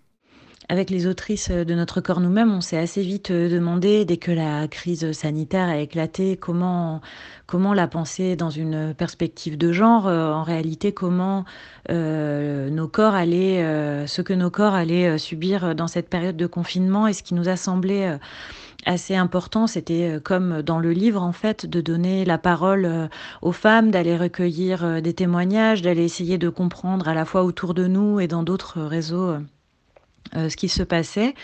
Avec 0.69 0.91
les 0.91 1.07
autrices 1.07 1.51
de 1.51 1.75
Notre 1.75 2.01
corps 2.03 2.21
nous-mêmes, 2.21 2.53
on 2.53 2.61
s'est 2.61 2.77
assez 2.77 3.03
vite 3.03 3.31
euh, 3.31 3.49
demandé, 3.49 4.05
dès 4.05 4.19
que 4.19 4.31
la 4.31 4.69
crise 4.69 5.13
sanitaire 5.13 5.67
a 5.67 5.79
éclaté, 5.79 6.37
comment, 6.37 7.01
comment 7.47 7.73
la 7.73 7.89
penser 7.89 8.37
dans 8.37 8.51
une 8.51 8.93
perspective 8.95 9.57
de 9.57 9.73
genre, 9.73 10.07
euh, 10.07 10.31
en 10.31 10.43
réalité, 10.43 10.93
comment 10.93 11.47
euh, 11.89 12.69
nos 12.69 12.87
corps 12.87 13.15
allaient, 13.15 13.65
ce 14.07 14.21
que 14.21 14.35
nos 14.35 14.51
corps 14.51 14.75
allaient 14.75 15.17
subir 15.17 15.75
dans 15.75 15.87
cette 15.87 16.11
période 16.11 16.37
de 16.37 16.47
confinement. 16.47 17.07
Et 17.07 17.15
ce 17.15 17.23
qui 17.23 17.33
nous 17.33 17.49
a 17.49 17.57
semblé 17.57 18.17
assez 18.85 19.17
important, 19.17 19.67
c'était 19.67 20.19
comme 20.23 20.61
dans 20.61 20.79
le 20.79 20.93
livre 20.93 21.23
en 21.23 21.33
fait, 21.33 21.65
de 21.65 21.81
donner 21.81 22.27
la 22.27 22.37
parole 22.37 23.09
aux 23.41 23.53
femmes, 23.53 23.91
d'aller 23.91 24.17
recueillir 24.17 25.01
des 25.01 25.15
témoignages, 25.15 25.81
d'aller 25.81 26.05
essayer 26.05 26.37
de 26.37 26.51
comprendre 26.51 27.09
à 27.09 27.15
la 27.15 27.25
fois 27.25 27.45
autour 27.45 27.73
de 27.73 27.87
nous 27.87 28.21
et 28.21 28.27
dans 28.27 28.43
d'autres 28.43 28.83
réseaux 28.83 29.39
euh, 30.37 30.49
ce 30.49 30.57
qui 30.57 30.69
se 30.69 30.83
passait. 30.83 31.35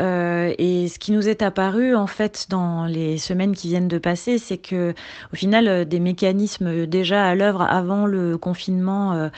Euh, 0.00 0.54
et 0.58 0.88
ce 0.88 0.98
qui 0.98 1.12
nous 1.12 1.28
est 1.28 1.42
apparu 1.42 1.94
en 1.94 2.06
fait 2.06 2.46
dans 2.48 2.86
les 2.86 3.18
semaines 3.18 3.54
qui 3.54 3.68
viennent 3.68 3.88
de 3.88 3.98
passer, 3.98 4.38
c'est 4.38 4.58
que 4.58 4.94
au 5.32 5.36
final 5.36 5.68
euh, 5.68 5.84
des 5.84 6.00
mécanismes 6.00 6.86
déjà 6.86 7.26
à 7.26 7.34
l'œuvre 7.34 7.62
avant 7.62 8.06
le 8.06 8.38
confinement 8.38 9.30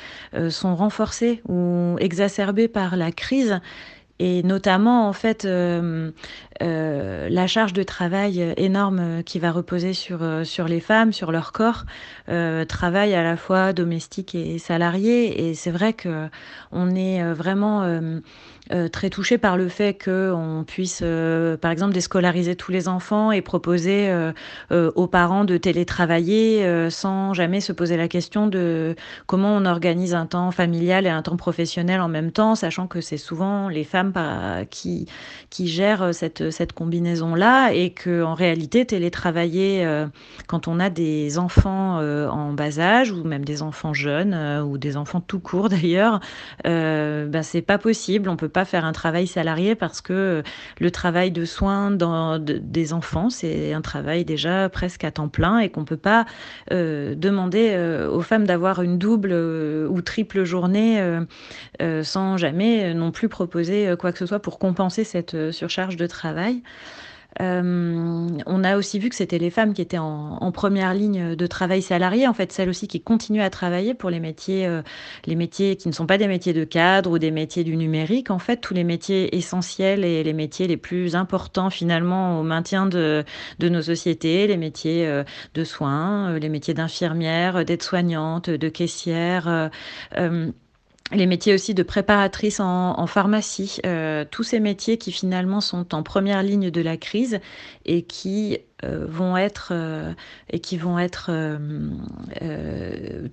sont 0.51 0.77
renforcés 0.77 1.43
ou 1.49 1.97
exacerbés 1.99 2.69
par 2.69 2.97
la 2.97 3.11
crise 3.13 3.61
et 4.21 4.43
notamment 4.45 5.09
en 5.09 5.13
fait 5.13 5.45
euh, 5.45 6.13
euh, 6.63 7.29
la 7.29 7.47
charge 7.47 7.73
de 7.73 7.83
travail 7.83 8.55
énorme 8.57 9.23
qui 9.25 9.41
va 9.41 9.51
reposer 9.51 9.93
sur, 9.93 10.23
euh, 10.23 10.45
sur 10.45 10.69
les 10.69 10.81
femmes, 10.81 11.13
sur 11.13 11.33
leur 11.33 11.53
corps, 11.53 11.85
travail 12.69 13.15
à 13.15 13.23
la 13.23 13.37
fois 13.37 13.73
domestique 13.73 14.35
et 14.35 14.59
salarié. 14.59 15.49
Et 15.49 15.55
c'est 15.55 15.71
vrai 15.71 15.93
que 15.93 16.29
on 16.73 16.95
est 16.95 17.23
vraiment 17.33 17.83
très 18.92 19.11
touché 19.11 19.38
par 19.38 19.56
le 19.56 19.68
fait 19.68 19.97
qu'on 20.02 20.64
puisse, 20.66 21.02
par 21.61 21.71
exemple, 21.71 21.92
déscolariser 21.92 22.56
tous 22.56 22.73
les 22.73 22.88
enfants 22.88 23.30
et 23.30 23.42
proposer 23.42 24.12
aux 24.71 25.06
parents 25.06 25.44
de 25.44 25.56
télétravailler 25.56 26.90
sans 26.90 27.35
jamais 27.35 27.61
se 27.61 27.73
poser 27.73 27.97
la 27.97 28.09
question 28.09 28.47
de 28.47 28.97
comment 29.26 29.54
on 29.54 29.66
organise 29.66 30.14
un 30.14 30.26
temps 30.26 30.50
familial 30.50 31.06
et 31.06 31.11
un 31.11 31.23
temps 31.23 31.37
professionnel 31.37 32.00
en 32.00 32.09
même 32.09 32.33
temps, 32.33 32.54
sachant 32.54 32.87
que 32.87 33.00
c'est 33.00 33.18
souvent 33.18 33.68
les 33.68 33.85
femmes 33.85 34.12
qui, 34.71 35.06
qui 35.50 35.68
gèrent 35.68 36.14
cette, 36.14 36.50
cette 36.50 36.73
combinaison-là 36.73 37.73
et 37.73 37.90
que 37.90 38.23
en 38.23 38.35
réalité, 38.35 38.85
télétravailler 38.85 39.85
euh, 39.85 40.06
quand 40.47 40.68
on 40.68 40.80
a 40.80 40.90
des 40.90 41.38
enfants 41.38 41.99
euh, 42.00 42.28
en 42.28 42.52
bas 42.52 42.78
âge 42.78 43.12
ou 43.12 43.25
même 43.25 43.44
des 43.44 43.62
enfants 43.62 43.94
jeunes 43.94 44.35
euh, 44.35 44.62
ou 44.62 44.78
des 44.78 44.97
enfants 44.97 45.21
tout 45.21 45.40
court 45.40 45.68
d'ailleurs, 45.75 46.21
ben, 46.64 47.42
c'est 47.42 47.62
pas 47.62 47.78
possible. 47.78 48.28
On 48.28 48.37
peut 48.37 48.49
pas 48.55 48.65
faire 48.65 48.87
un 48.87 48.93
travail 48.93 49.27
salarié 49.27 49.75
parce 49.75 50.01
que 50.01 50.43
le 50.81 50.91
travail 50.91 51.31
de 51.31 51.45
soins 51.45 51.91
dans, 51.91 52.39
des 52.39 52.95
enfants, 52.95 53.29
c'est 53.29 53.75
un 53.75 53.83
travail 53.83 54.25
déjà 54.25 54.71
presque 54.71 55.05
à 55.05 55.11
temps 55.11 55.29
plein 55.29 55.59
et 55.59 55.69
qu'on 55.69 55.85
peut 55.85 55.99
pas 55.99 56.25
demander 56.71 57.77
aux 58.11 58.23
femmes 58.23 58.47
d'avoir 58.47 58.81
une 58.83 58.99
double 58.99 59.33
ou 59.35 60.01
triple 60.01 60.45
journée 60.45 61.03
sans 62.03 62.37
jamais 62.39 62.95
non 62.95 63.11
plus 63.11 63.29
proposer 63.29 63.95
quoi 63.99 64.13
que 64.13 64.19
ce 64.19 64.27
soit 64.27 64.41
pour 64.41 64.59
compenser 64.59 65.05
cette 65.05 65.35
euh, 65.35 65.53
surcharge 65.53 65.97
de 65.97 66.07
travail. 66.07 66.63
Euh, 67.41 68.29
on 68.47 68.64
a 68.64 68.76
aussi 68.76 68.99
vu 68.99 69.09
que 69.09 69.17
c'était 69.17 69.38
les 69.38 69.50
femmes 69.50 69.75
qui 69.75 69.83
étaient 69.83 69.99
en, 69.99 70.53
première 70.53 70.95
ligne 70.95 71.35
de 71.35 71.47
travail 71.47 71.83
salarié, 71.83 72.29
en 72.29 72.35
fait 72.35 72.53
celles 72.53 72.69
aussi 72.69 72.87
qui 72.87 73.00
continuent 73.00 73.43
à 73.43 73.50
travailler 73.50 73.95
pour 73.95 74.09
les 74.09 74.21
métiers, 74.21 74.67
euh, 74.67 74.83
les 75.26 75.35
métiers 75.35 75.76
qui 75.76 75.88
ne 75.88 75.93
sont 75.93 76.07
pas 76.07 76.17
des 76.17 76.29
métiers 76.29 76.53
de 76.53 76.64
cadre 76.64 77.11
ou 77.11 77.19
des 77.19 77.33
métiers 77.33 77.64
du 77.64 77.76
numérique, 77.76 78.31
en 78.31 78.38
fait 78.38 78.59
tous 78.59 78.75
les 78.75 78.85
métiers 78.85 79.37
essentiels 79.37 80.05
et 80.05 80.23
les 80.23 80.33
métiers 80.33 80.69
les 80.69 80.76
plus 80.76 81.17
importants 81.17 81.71
finalement 81.71 82.38
au 82.38 82.45
maintien 82.45 82.87
de, 82.87 83.25
nos 83.61 83.83
sociétés, 83.83 84.47
les 84.47 84.57
métiers 84.57 85.23
de 85.55 85.64
soins, 85.64 86.38
les 86.38 86.49
métiers 86.49 86.75
d'infirmières, 86.75 87.64
d'aide-soignante, 87.64 88.50
de 88.50 88.69
caissière 88.69 89.71
les 91.13 91.27
métiers 91.27 91.55
aussi 91.55 91.75
de 91.75 91.83
préparatrice 91.83 92.61
en, 92.61 93.07
pharmacie, 93.07 93.79
euh, 93.85 94.25
tous 94.31 94.43
ces 94.43 94.59
métiers 94.59 94.97
qui 94.97 95.13
finalement 95.13 95.61
sont 95.61 95.95
en 95.95 96.03
première 96.03 96.43
ligne 96.43 96.71
de 96.71 96.81
la 96.81 96.97
crise 96.97 97.41
et 97.85 98.03
qui 98.03 98.59
euh, 98.85 99.05
vont 99.07 99.37
être 99.37 99.69
euh, 99.73 100.13
et 100.51 100.61
qui 100.61 100.79
vont 100.79 100.99
être 100.99 101.31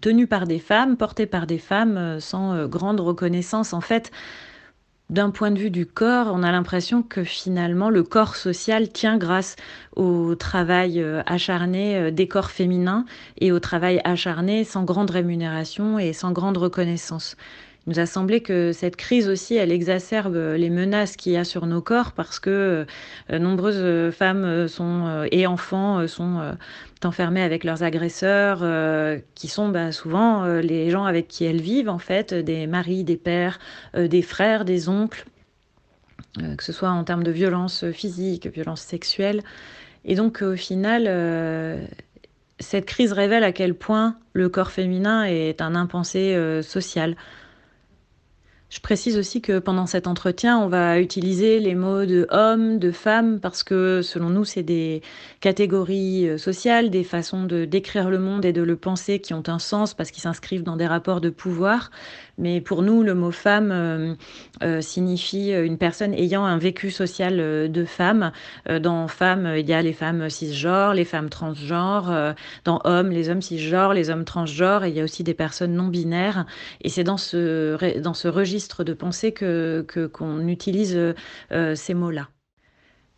tenus 0.01 0.28
par 0.28 0.48
des 0.48 0.60
femmes, 0.60 0.98
portés 0.98 1.25
par 1.25 1.48
des 1.48 1.60
femmes 1.60 2.20
sans 2.20 2.68
grande 2.68 3.00
reconnaissance. 3.00 3.74
En 3.74 3.82
fait, 3.82 4.12
d'un 5.12 5.30
point 5.30 5.51
de 5.51 5.60
vue 5.60 5.70
du 5.70 5.86
corps, 5.86 6.32
on 6.34 6.41
a 6.41 6.51
l'impression 6.51 7.03
que 7.03 7.24
finalement 7.24 7.89
le 7.89 8.01
corps 8.01 8.36
social 8.36 8.89
tient 8.89 9.18
grâce 9.18 9.56
au 9.96 10.34
travail 10.36 11.06
acharné 11.25 12.12
des 12.12 12.27
corps 12.27 12.50
féminins 12.50 13.06
et 13.38 13.51
au 13.51 13.60
travail 13.60 14.01
acharné 14.06 14.63
sans 14.63 14.84
grande 14.84 15.12
rémunération 15.12 16.00
et 16.00 16.13
sans 16.13 16.32
grande 16.32 16.58
reconnaissance. 16.58 17.36
Il 17.88 17.93
nous 17.93 18.00
a 18.00 18.05
semblé 18.05 18.41
que 18.41 18.73
cette 18.73 18.95
crise 18.95 19.27
aussi, 19.27 19.55
elle 19.55 19.71
exacerbe 19.71 20.35
les 20.35 20.69
menaces 20.69 21.15
qu'il 21.15 21.31
y 21.31 21.38
a 21.38 21.43
sur 21.43 21.65
nos 21.65 21.81
corps 21.81 22.11
parce 22.11 22.39
que 22.39 22.85
euh, 23.31 23.39
nombreuses 23.39 24.13
femmes 24.13 24.67
sont, 24.67 25.07
euh, 25.07 25.27
et 25.31 25.47
enfants 25.47 26.07
sont 26.07 26.39
euh, 26.39 26.53
enfermés 27.03 27.41
avec 27.41 27.63
leurs 27.63 27.81
agresseurs, 27.81 28.59
qui 29.33 29.47
sont 29.47 29.69
bah, 29.69 29.91
souvent 29.91 30.45
les 30.45 30.91
gens 30.91 31.05
avec 31.05 31.27
qui 31.27 31.45
elles 31.45 31.61
vivent, 31.61 31.89
en 31.89 31.97
fait, 31.97 32.35
des 32.35 32.67
maris, 32.67 33.03
des 33.03 33.17
pères, 33.17 33.57
des 33.95 34.21
frères, 34.21 34.65
des 34.65 34.88
oncles, 34.88 35.25
que 36.35 36.63
ce 36.63 36.71
soit 36.71 36.91
en 36.91 37.03
termes 37.03 37.23
de 37.23 37.31
violence 37.31 37.89
physique, 37.89 38.45
violence 38.45 38.81
sexuelle. 38.81 39.41
Et 40.05 40.13
donc, 40.13 40.43
au 40.43 40.55
final, 40.55 41.88
cette 42.59 42.85
crise 42.85 43.13
révèle 43.13 43.43
à 43.43 43.51
quel 43.51 43.73
point 43.73 44.15
le 44.33 44.47
corps 44.50 44.69
féminin 44.69 45.23
est 45.23 45.59
un 45.59 45.73
impensé 45.73 46.61
social. 46.61 47.15
Je 48.72 48.80
précise 48.80 49.18
aussi 49.18 49.42
que 49.42 49.60
pendant 49.60 49.86
cet 49.86 50.08
entretien, 50.08 50.58
on 50.58 50.70
va 50.70 51.01
utiliser 51.01 51.60
les 51.60 51.75
mots 51.75 52.06
de 52.06 52.25
homme, 52.30 52.80
de 52.80 52.92
femme, 52.92 53.42
parce 53.42 53.63
que 53.63 54.01
selon 54.01 54.30
nous, 54.30 54.46
c'est 54.46 54.63
des 54.63 55.01
catégories 55.42 56.30
euh, 56.30 56.38
sociales, 56.38 56.90
des 56.90 57.04
façons 57.04 57.44
de 57.44 57.66
décrire 57.66 58.10
le 58.10 58.18
monde 58.18 58.46
et 58.46 58.54
de 58.54 58.62
le 58.62 58.78
penser 58.78 59.20
qui 59.20 59.34
ont 59.34 59.44
un 59.48 59.60
sens 59.60 59.94
parce 59.94 60.10
qu'ils 60.10 60.24
s'inscrivent 60.24 60.63
dans 60.63 60.78
des 60.78 60.88
rapports 60.88 61.20
de 61.20 61.30
pouvoir. 61.30 61.92
Mais 62.41 62.60
pour 62.60 62.81
nous, 62.81 63.03
le 63.03 63.13
mot 63.13 63.29
femme 63.29 63.71
euh, 63.71 64.15
euh, 64.63 64.81
signifie 64.81 65.51
une 65.51 65.77
personne 65.77 66.12
ayant 66.15 66.43
un 66.43 66.57
vécu 66.57 66.89
social 66.89 67.39
euh, 67.39 67.67
de 67.67 67.86
femme. 67.86 68.31
dans 68.81 69.07
femme, 69.07 69.53
il 69.57 69.69
y 69.69 69.74
a 69.74 69.81
les 69.83 69.93
femmes 69.93 70.27
cisgenres, 70.29 70.95
les 70.95 71.05
femmes 71.05 71.29
transgenres. 71.29 72.33
dans 72.65 72.81
homme, 72.83 73.12
les 73.12 73.29
hommes 73.29 73.43
cisgenres, 73.43 73.93
les 73.93 74.10
hommes 74.10 74.25
transgenres. 74.25 74.86
Et 74.86 74.89
il 74.89 74.95
y 74.95 75.01
a 75.01 75.03
aussi 75.03 75.24
des 75.24 75.36
personnes 75.36 75.74
non 75.74 75.88
binaires. 75.88 76.45
Et 76.81 76.89
c'est 76.89 77.03
dans 77.03 77.17
ce, 77.17 78.00
dans 78.00 78.15
ce 78.15 78.27
registre 78.27 78.83
de 78.83 78.93
pensée 78.93 79.31
que 79.31 79.86
qu'on 80.13 80.48
utilise 80.48 80.98
ces 81.75 81.93
mots-là. 81.93 82.29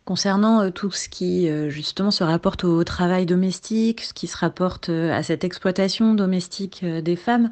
Concernant 0.04 0.70
tout 0.70 0.90
ce 0.90 1.08
qui 1.08 1.48
justement 1.70 2.10
se 2.10 2.24
rapporte 2.24 2.64
au 2.64 2.84
travail 2.84 3.24
domestique, 3.24 4.02
ce 4.02 4.12
qui 4.12 4.26
se 4.26 4.36
rapporte 4.36 4.90
à 4.90 5.22
cette 5.22 5.44
exploitation 5.44 6.14
domestique 6.14 6.84
des 6.84 7.16
femmes, 7.16 7.50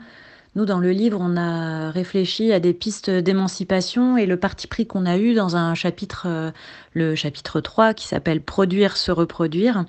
nous, 0.55 0.67
dans 0.67 0.81
le 0.81 0.91
livre, 0.91 1.19
on 1.19 1.39
a 1.39 1.91
réfléchi 1.91 2.53
à 2.53 2.61
des 2.61 2.75
pistes 2.75 3.09
d'émancipation 3.09 4.19
et 4.19 4.27
le 4.27 4.37
parti 4.37 4.67
pris 4.67 4.87
qu'on 4.87 5.07
a 5.07 5.17
eu 5.17 5.33
dans 5.33 5.57
un 5.57 5.75
chapitre, 5.75 6.27
euh, 6.29 6.51
le 6.93 7.15
chapitre 7.15 7.61
3, 7.61 7.95
qui 7.95 8.07
s'appelle 8.07 8.43
Produire, 8.43 8.99
se 8.99 9.11
reproduire, 9.11 9.87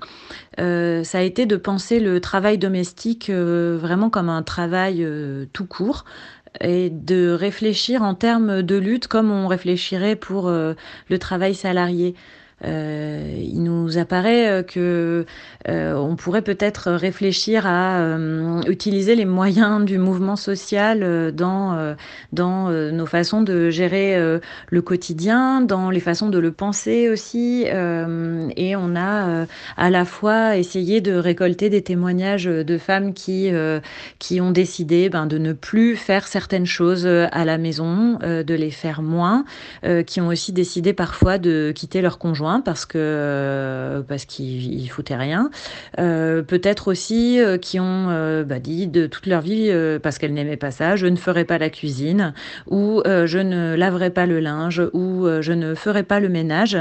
euh, 0.62 1.04
ça 1.04 1.18
a 1.18 1.22
été 1.22 1.46
de 1.46 1.58
penser 1.58 2.00
le 2.00 2.22
travail 2.22 2.58
domestique 2.58 3.30
euh, 3.30 3.78
vraiment 3.78 4.10
comme 4.10 4.30
un 4.30 4.42
travail 4.42 5.06
tout 5.52 5.66
court 5.66 6.06
et 6.62 6.90
de 6.90 7.32
réfléchir 7.32 8.02
en 8.02 8.16
termes 8.16 8.62
de 8.62 8.76
lutte 8.78 9.08
comme 9.08 9.32
on 9.32 9.48
réfléchirait 9.48 10.16
pour 10.16 10.50
le 10.50 11.20
travail 11.20 11.56
salarié. 11.56 12.16
Il 12.66 13.62
nous 13.62 13.98
apparaît 13.98 14.66
que 14.68 15.26
on 15.68 16.16
pourrait 16.16 16.42
peut-être 16.42 16.92
réfléchir 16.92 17.66
à 17.66 18.18
utiliser 18.68 19.16
les 19.16 19.26
moyens 19.26 19.84
du 19.86 19.98
mouvement 19.98 20.36
social 20.36 21.32
dans, 21.34 21.96
dans 22.32 22.70
nos 22.70 23.06
façons 23.06 23.42
de 23.42 23.70
gérer 23.70 24.40
le 24.70 24.82
quotidien, 24.82 25.62
dans 25.62 25.90
les 25.90 26.00
façons 26.00 26.30
de 26.30 26.40
le 26.40 26.52
penser 26.52 27.10
aussi. 27.10 27.66
et 27.66 28.76
on 28.76 28.96
a 28.96 29.46
à 29.78 29.90
la 29.90 30.06
fois 30.06 30.58
essayé 30.58 31.02
de 31.02 31.14
récolter 31.14 31.70
des 31.70 31.82
témoignages 31.82 32.46
de 32.46 32.78
femmes 32.78 33.14
qui, 33.14 33.52
qui 34.20 34.42
ont 34.42 34.52
décidé 34.52 35.10
ben, 35.10 35.26
de 35.26 35.38
ne 35.38 35.54
plus 35.54 35.96
faire 35.96 36.28
certaines 36.28 36.66
choses 36.66 37.08
à 37.08 37.46
la 37.46 37.58
maison, 37.58 38.20
de 38.22 38.54
les 38.54 38.72
faire 38.72 39.02
moins, 39.02 39.46
qui 40.08 40.22
ont 40.22 40.28
aussi 40.28 40.54
décidé 40.54 40.94
parfois 40.94 41.38
de 41.38 41.72
quitter 41.76 42.02
leur 42.02 42.18
conjoint 42.18 42.53
parce 42.62 42.86
que 42.86 44.04
parce 44.08 44.26
qu'il 44.26 44.90
foutait 44.90 45.16
rien. 45.16 45.50
Peut-être 45.98 46.90
aussi 46.90 47.40
qui 47.62 47.80
ont 47.80 48.44
bah, 48.44 48.60
dit 48.60 48.88
de 48.88 49.08
toute 49.08 49.26
leur 49.26 49.42
vie 49.42 49.72
parce 50.02 50.18
qu'elles 50.18 50.34
n'aimaient 50.34 50.58
pas 50.58 50.72
ça, 50.72 50.96
je 50.96 51.08
ne 51.08 51.16
ferai 51.16 51.46
pas 51.46 51.58
la 51.58 51.70
cuisine 51.70 52.34
ou 52.70 53.02
je 53.06 53.40
ne 53.40 53.76
laverai 53.76 54.10
pas 54.10 54.26
le 54.26 54.40
linge 54.40 54.82
ou 54.94 55.28
je 55.42 55.54
ne 55.54 55.76
ferai 55.76 56.04
pas 56.04 56.20
le 56.20 56.30
ménage. 56.30 56.78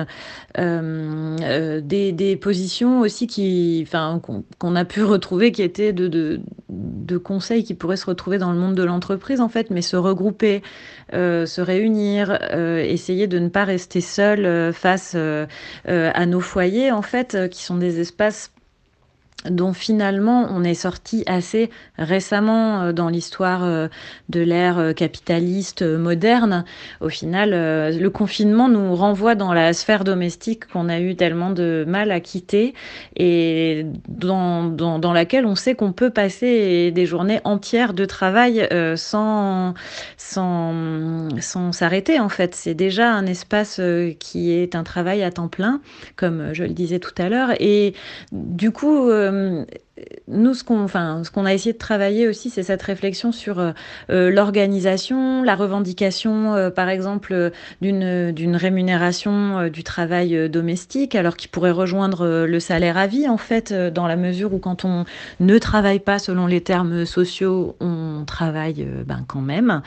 des, 0.56 2.12
des, 2.12 2.36
positions 2.36 3.00
aussi 3.00 3.26
qui, 3.26 3.84
enfin, 3.86 4.20
qu'on 4.58 4.76
a 4.76 4.84
pu 4.84 5.02
retrouver 5.02 5.52
qui 5.52 5.62
étaient 5.62 5.92
de, 5.92 6.08
de, 6.08 7.18
conseils 7.18 7.64
qui 7.64 7.74
pourraient 7.74 7.96
se 7.96 8.06
retrouver 8.06 8.38
dans 8.38 8.52
le 8.52 8.58
monde 8.58 8.74
de 8.74 8.82
l'entreprise 8.82 9.40
en 9.40 9.48
fait, 9.48 9.70
mais 9.70 9.82
se 9.82 9.96
regrouper, 9.96 10.62
euh, 11.14 11.46
se 11.46 11.60
réunir, 11.60 12.38
euh, 12.52 12.78
essayer 12.78 13.26
de 13.26 13.38
ne 13.38 13.48
pas 13.48 13.64
rester 13.64 14.00
seul 14.00 14.44
euh, 14.44 14.72
face 14.72 15.16
à 15.86 16.26
nos 16.26 16.40
foyers 16.40 16.92
en 16.92 17.02
fait, 17.02 17.48
qui 17.50 17.62
sont 17.62 17.76
des 17.76 18.00
espaces 18.00 18.51
dont 19.50 19.72
finalement 19.72 20.46
on 20.50 20.64
est 20.64 20.74
sorti 20.74 21.24
assez 21.26 21.70
récemment 21.98 22.82
euh, 22.82 22.92
dans 22.92 23.08
l'histoire 23.08 23.64
euh, 23.64 23.88
de 24.28 24.40
l'ère 24.40 24.78
euh, 24.78 24.92
capitaliste 24.92 25.82
moderne. 25.82 26.64
Au 27.00 27.08
final, 27.08 27.50
le 27.50 28.08
confinement 28.08 28.68
nous 28.68 28.94
renvoie 28.94 29.34
dans 29.34 29.52
la 29.52 29.72
sphère 29.72 30.04
domestique 30.04 30.66
qu'on 30.66 30.88
a 30.88 31.00
eu 31.00 31.16
tellement 31.16 31.50
de 31.50 31.84
mal 31.86 32.10
à 32.10 32.20
quitter 32.20 32.74
et 33.16 33.86
dans, 34.08 34.64
dans, 34.64 35.12
laquelle 35.12 35.46
on 35.46 35.54
sait 35.54 35.74
qu'on 35.74 35.92
peut 35.92 36.10
passer 36.10 36.90
des 36.90 37.06
journées 37.06 37.40
entières 37.44 37.94
de 37.94 38.04
travail 38.04 38.68
sans 38.96 39.74
sans 40.16 41.28
sans 41.40 41.72
s'arrêter 41.72 42.20
en 42.20 42.28
fait. 42.28 42.54
C'est 42.54 42.74
déjà 42.74 43.10
un 43.12 43.26
espace 43.26 43.80
qui 44.18 44.52
est 44.52 44.74
un 44.74 44.84
travail 44.84 45.22
à 45.22 45.30
temps 45.30 45.48
plein, 45.48 45.80
comme 46.16 46.52
je 46.52 46.64
le 46.64 46.70
disais 46.70 46.98
tout 46.98 47.14
à 47.18 47.28
l'heure. 47.28 47.50
Et 47.60 47.94
du 48.32 48.70
coup, 48.70 49.10
euh, 49.32 49.64
nous, 50.26 50.54
ce 50.54 50.64
qu'on 50.64 51.44
a 51.44 51.52
essayé 51.52 51.74
de 51.74 51.78
travailler 51.78 52.26
aussi, 52.26 52.48
c'est 52.48 52.62
cette 52.62 52.82
réflexion 52.82 53.30
sur 53.30 53.58
euh, 53.58 53.72
euh, 54.08 54.30
l'organisation, 54.30 55.42
la 55.42 55.54
revendication, 55.54 56.54
euh, 56.54 56.70
par 56.70 56.88
exemple, 56.88 57.50
d'une 57.82 58.32
d'une 58.32 58.56
rémunération 58.56 59.68
du 59.68 59.84
travail 59.84 60.48
domestique, 60.48 61.14
alors 61.14 61.36
qui 61.36 61.48
pourrait 61.48 61.72
rejoindre 61.72 62.46
le 62.46 62.60
salaire 62.60 62.96
à 62.96 63.06
vie, 63.06 63.28
en 63.28 63.36
fait, 63.36 63.72
dans 63.72 64.06
la 64.06 64.16
mesure 64.16 64.54
où 64.54 64.58
quand 64.58 64.84
on 64.84 65.04
ne 65.40 65.58
travaille 65.58 65.98
pas 65.98 66.18
selon 66.18 66.46
les 66.46 66.62
termes 66.62 67.04
sociaux, 67.04 67.76
on 67.80 68.24
travaille 68.26 68.86
ben, 69.06 69.24
quand 69.26 69.40
même. 69.40 69.82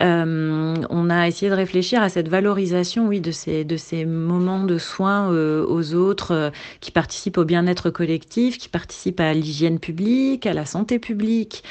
on 0.00 1.10
a 1.10 1.28
essayé 1.28 1.50
de 1.50 1.56
réfléchir 1.56 2.02
à 2.02 2.08
cette 2.08 2.28
valorisation, 2.28 3.06
oui, 3.06 3.20
de 3.20 3.30
ces, 3.30 3.64
de 3.64 3.76
ces 3.76 4.04
moments 4.04 4.64
de 4.64 4.78
soins 4.78 5.28
aux 5.28 5.94
autres 5.94 6.50
qui 6.80 6.90
participent 6.90 7.38
au 7.38 7.44
bien-être 7.44 7.90
collectif, 7.90 8.58
qui 8.58 8.68
participent 8.68 9.20
à 9.20 9.34
l'hygiène 9.44 9.78
publique, 9.78 10.46
à 10.46 10.52
la 10.54 10.64
santé 10.64 10.98
publique, 10.98 11.62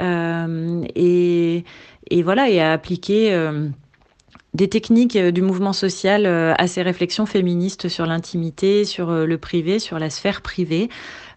euh, 0.00 0.84
et, 0.94 1.64
et, 2.10 2.22
voilà, 2.22 2.48
et 2.48 2.60
à 2.60 2.72
appliquer 2.72 3.32
euh, 3.32 3.68
des 4.54 4.68
techniques 4.68 5.16
euh, 5.16 5.30
du 5.30 5.42
mouvement 5.42 5.72
social 5.72 6.26
à 6.26 6.66
ces 6.66 6.82
réflexions 6.82 7.26
féministes 7.26 7.88
sur 7.88 8.06
l'intimité, 8.06 8.84
sur 8.84 9.10
le 9.10 9.38
privé, 9.38 9.78
sur 9.78 9.98
la 9.98 10.10
sphère 10.10 10.42
privée. 10.42 10.88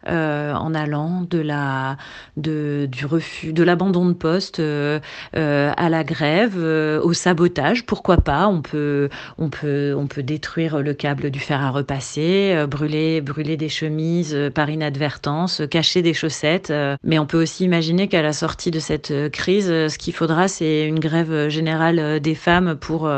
Euh, 0.07 0.53
en 0.53 0.75
allant 0.75 1.25
de 1.27 1.39
la, 1.39 1.97
du 2.37 3.05
refus, 3.07 3.53
de 3.53 3.63
l'abandon 3.63 4.05
de 4.05 4.13
poste 4.13 4.59
euh, 4.59 4.99
euh, 5.35 5.71
à 5.75 5.89
la 5.89 6.03
grève, 6.03 6.57
au 6.57 7.13
sabotage. 7.13 7.85
Pourquoi 7.85 8.17
pas 8.17 8.47
On 8.47 8.61
peut, 8.61 9.09
on 9.39 9.49
peut, 9.49 9.95
on 9.97 10.05
peut 10.05 10.21
détruire 10.21 10.81
le 10.81 10.93
câble 10.93 11.31
du 11.31 11.39
fer 11.39 11.59
à 11.59 11.71
repasser, 11.71 12.65
brûler, 12.69 13.21
brûler 13.21 13.57
des 13.57 13.69
chemises 13.69 14.37
par 14.53 14.69
inadvertance, 14.69 15.63
cacher 15.71 16.03
des 16.03 16.13
chaussettes. 16.13 16.71
mais 17.03 17.17
on 17.17 17.25
peut 17.25 17.41
aussi 17.41 17.63
imaginer 17.63 18.07
qu'à 18.07 18.21
la 18.21 18.33
sortie 18.33 18.71
de 18.71 18.79
cette 18.79 19.31
crise, 19.31 19.67
ce 19.67 19.97
qu'il 19.97 20.13
faudra, 20.13 20.47
c'est 20.47 20.85
une 20.85 20.99
grève 20.99 21.49
générale 21.49 22.19
des 22.19 22.35
femmes 22.35 22.75
pour 22.75 23.09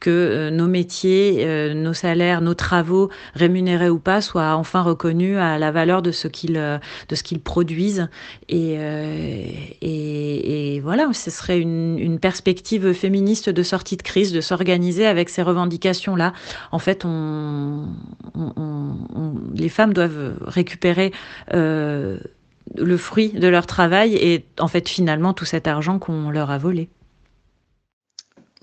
que 0.00 0.50
nos 0.50 0.66
métiers, 0.66 1.74
nos 1.74 1.94
salaires, 1.94 2.42
nos 2.42 2.54
travaux, 2.54 3.08
rémunérés 3.34 3.88
ou 3.88 3.98
pas, 3.98 4.20
soient 4.20 4.56
enfin 4.56 4.82
reconnus 4.82 5.38
à 5.38 5.58
la 5.58 5.70
valeur 5.70 6.02
de 6.02 6.10
ce 6.10 6.28
euh, 6.56 6.78
de 7.08 7.14
ce 7.14 7.22
qu'ils 7.22 7.40
produisent. 7.40 8.08
Et, 8.48 8.76
euh, 8.78 9.46
et, 9.80 10.80
voilà, 10.80 11.08
ce 11.12 11.30
serait 11.30 11.60
une, 11.60 12.18
perspective 12.20 12.92
féministe 12.92 13.50
de 13.50 13.62
sortie 13.62 13.96
de 13.96 14.02
crise, 14.02 14.32
de 14.32 14.40
s'organiser 14.40 15.06
avec 15.06 15.28
ces 15.28 15.42
revendications-là. 15.42 16.32
En 16.72 16.78
fait, 16.78 17.04
on, 17.04 17.88
les 19.54 19.68
femmes 19.68 19.92
doivent 19.92 20.36
récupérer 20.40 21.12
euh, 21.52 22.18
le 22.76 22.96
fruit 22.96 23.30
de 23.30 23.48
leur 23.48 23.66
travail 23.66 24.14
et 24.14 24.44
en 24.58 24.68
fait 24.68 24.88
finalement 24.88 25.34
tout 25.34 25.44
cet 25.44 25.66
argent 25.66 25.98
qu'on 25.98 26.30
leur 26.30 26.50
a 26.50 26.58
volé. 26.58 26.88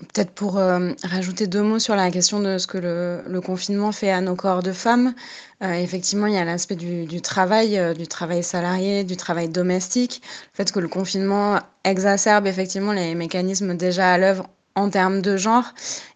Peut-être 0.02 0.32
pour 0.32 0.58
euh, 0.58 0.90
rajouter 1.04 1.46
deux 1.46 1.62
mots 1.62 1.78
sur 1.78 1.94
la 1.94 2.10
question 2.10 2.40
de 2.40 2.58
ce 2.58 2.66
que 2.66 2.78
le, 2.78 3.40
confinement 3.40 3.92
fait 3.92 4.10
à 4.10 4.20
nos 4.20 4.34
corps 4.34 4.62
de 4.62 4.72
femmes. 4.72 5.14
Euh, 5.62 5.72
effectivement, 5.74 6.26
il 6.26 6.34
y 6.34 6.38
a 6.38 6.44
l'aspect 6.44 6.74
du, 6.74 7.20
travail, 7.20 7.78
euh, 7.78 7.94
du 7.94 8.08
travail 8.08 8.42
salarié, 8.42 9.04
du 9.04 9.16
travail 9.16 9.48
domestique. 9.48 10.20
Le 10.52 10.56
fait 10.56 10.72
que 10.72 10.80
le 10.80 10.88
confinement 10.88 11.60
exacerbe 11.84 12.46
effectivement 12.46 12.92
les 12.92 13.14
mécanismes 13.14 13.76
déjà 13.76 14.12
à 14.12 14.18
l'œuvre 14.18 14.48
en 14.74 14.90
termes 14.90 15.22
de 15.22 15.36
genre 15.36 15.72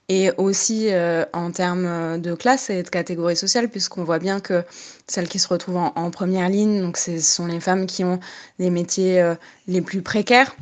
et 0.08 0.30
aussi 0.38 0.88
en 1.32 1.50
termes 1.50 2.20
de 2.20 2.34
classe 2.36 2.70
et 2.70 2.84
de 2.84 2.88
catégorie 2.88 3.36
sociale, 3.36 3.68
puisqu'on 3.68 4.04
voit 4.04 4.20
bien 4.20 4.38
que 4.38 4.62
celles 5.08 5.28
qui 5.28 5.40
se 5.40 5.48
retrouvent 5.48 5.78
en, 5.78 5.92
en 5.96 6.10
première 6.12 6.48
ligne, 6.48 6.80
donc 6.80 6.96
ce 6.96 7.18
sont 7.18 7.46
les 7.46 7.58
femmes 7.58 7.86
qui 7.86 8.04
ont 8.04 8.20
les 8.60 8.70
métiers 8.70 9.34
les 9.66 9.80
plus 9.80 10.02
précaires 10.02 10.54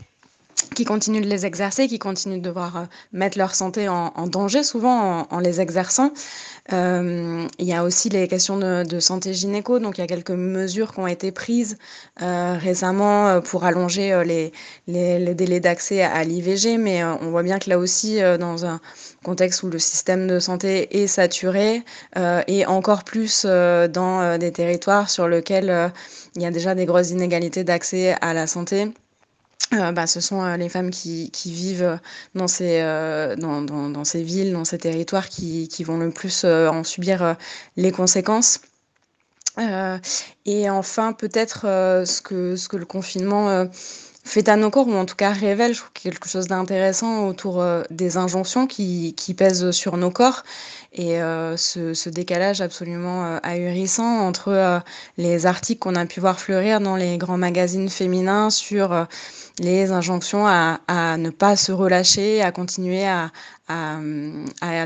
qui 0.75 0.85
continuent 0.85 1.23
de 1.23 1.29
les 1.29 1.47
exercer, 1.47 1.89
qui 1.89 1.99
continuent 1.99 2.39
de 2.39 2.43
devoir 2.43 2.77
euh, 2.77 2.85
mettre 3.13 3.39
leur 3.39 3.55
santé 3.55 3.89
en, 3.89 4.27
danger, 4.27 4.63
souvent 4.63 5.27
en, 5.31 5.39
les 5.39 5.61
exerçant. 5.61 6.13
Euh, 6.73 7.47
il 7.59 7.67
y 7.67 7.75
a 7.75 7.85
aussi 7.85 8.09
les 8.09 8.27
questions 8.29 8.57
de, 8.59 9.01
santé 9.01 9.35
gynéco, 9.35 9.79
donc 9.79 9.99
il 9.99 10.01
y 10.01 10.05
a 10.05 10.07
quelques 10.07 10.31
mesures 10.31 10.93
qui 10.95 11.01
ont 11.01 11.07
été 11.07 11.31
prises 11.31 11.77
euh, 12.23 12.57
récemment 12.59 13.41
pour 13.43 13.65
allonger 13.65 14.23
les 14.87 15.35
délais 15.35 15.61
d'accès 15.61 16.03
à 16.03 16.25
l'IVG, 16.25 16.79
mais 16.79 17.05
on 17.05 17.31
voit 17.31 17.43
bien 17.43 17.59
que 17.59 17.69
là 17.69 17.79
aussi, 17.79 18.21
dans 18.41 18.65
un 18.65 18.81
contexte 19.25 19.63
où 19.63 19.69
le 19.69 19.79
système 19.79 20.27
de 20.27 20.39
santé 20.39 21.03
est 21.03 21.07
saturé, 21.07 21.83
et 22.47 22.67
encore 22.67 23.05
plus 23.05 23.45
dans 23.45 24.39
des 24.39 24.53
territoires 24.53 25.11
sur 25.11 25.29
lesquels 25.29 25.93
il 26.37 26.43
y 26.43 26.47
a 26.47 26.51
déjà 26.51 26.75
des 26.75 26.87
grosses 26.87 27.11
inégalités 27.11 27.65
d'accès 27.65 28.17
à 28.21 28.33
la 28.33 28.47
santé. 28.47 28.93
Euh, 29.73 29.93
bah, 29.93 30.07
ce 30.07 30.21
sont 30.21 30.43
euh, 30.43 30.57
les 30.57 30.69
femmes 30.69 30.91
qui, 30.91 31.31
vivent 31.47 31.99
dans 32.35 32.49
ces, 32.49 32.81
euh, 32.81 33.35
dans, 33.37 34.05
ces 34.05 34.23
villes, 34.23 34.53
dans 34.53 34.65
ces 34.65 34.79
territoires 34.79 35.29
qui, 35.29 35.69
qui 35.69 35.85
vont 35.85 35.99
le 35.99 36.11
plus 36.11 36.45
en 36.45 36.85
subir 36.85 37.37
les 37.77 37.93
conséquences. 37.93 38.61
Et 40.47 40.69
enfin, 40.69 41.13
peut-être 41.13 41.63
ce, 41.63 42.21
que, 42.21 42.57
ce 42.57 42.69
que 42.69 42.77
le 42.77 42.85
confinement 42.85 43.69
fait 44.25 44.49
à 44.49 44.57
nos 44.57 44.71
corps, 44.71 44.89
ou 44.89 44.95
en 44.95 45.05
tout 45.05 45.15
cas 45.15 45.31
révèle, 45.31 45.75
je 45.75 45.81
trouve, 45.81 45.93
quelque 45.93 46.29
chose 46.29 46.49
d'intéressant 46.49 47.29
autour 47.29 47.65
des 47.91 48.17
injonctions 48.17 48.67
qui, 48.67 49.15
qui 49.15 49.33
pèsent 49.33 49.71
sur 49.71 49.97
nos 49.97 50.11
corps. 50.11 50.43
Et 50.93 51.19
ce, 51.57 52.09
décalage 52.09 52.61
absolument 52.61 53.39
ahurissant 53.45 54.27
entre 54.27 54.83
les 55.19 55.47
articles 55.47 55.79
qu'on 55.79 55.95
a 55.95 56.07
pu 56.07 56.19
voir 56.19 56.41
fleurir 56.41 56.81
dans 56.81 56.97
les 56.97 57.17
grands 57.17 57.39
magazines 57.39 57.89
féminins 57.89 58.51
sur 58.51 59.07
les 59.61 59.93
injonctions 59.93 60.47
à, 60.47 60.79
ne 61.17 61.31
pas 61.31 61.57
se 61.57 61.71
relâcher, 61.71 62.43
à 62.43 62.51
continuer 62.51 63.07
à, 63.07 63.31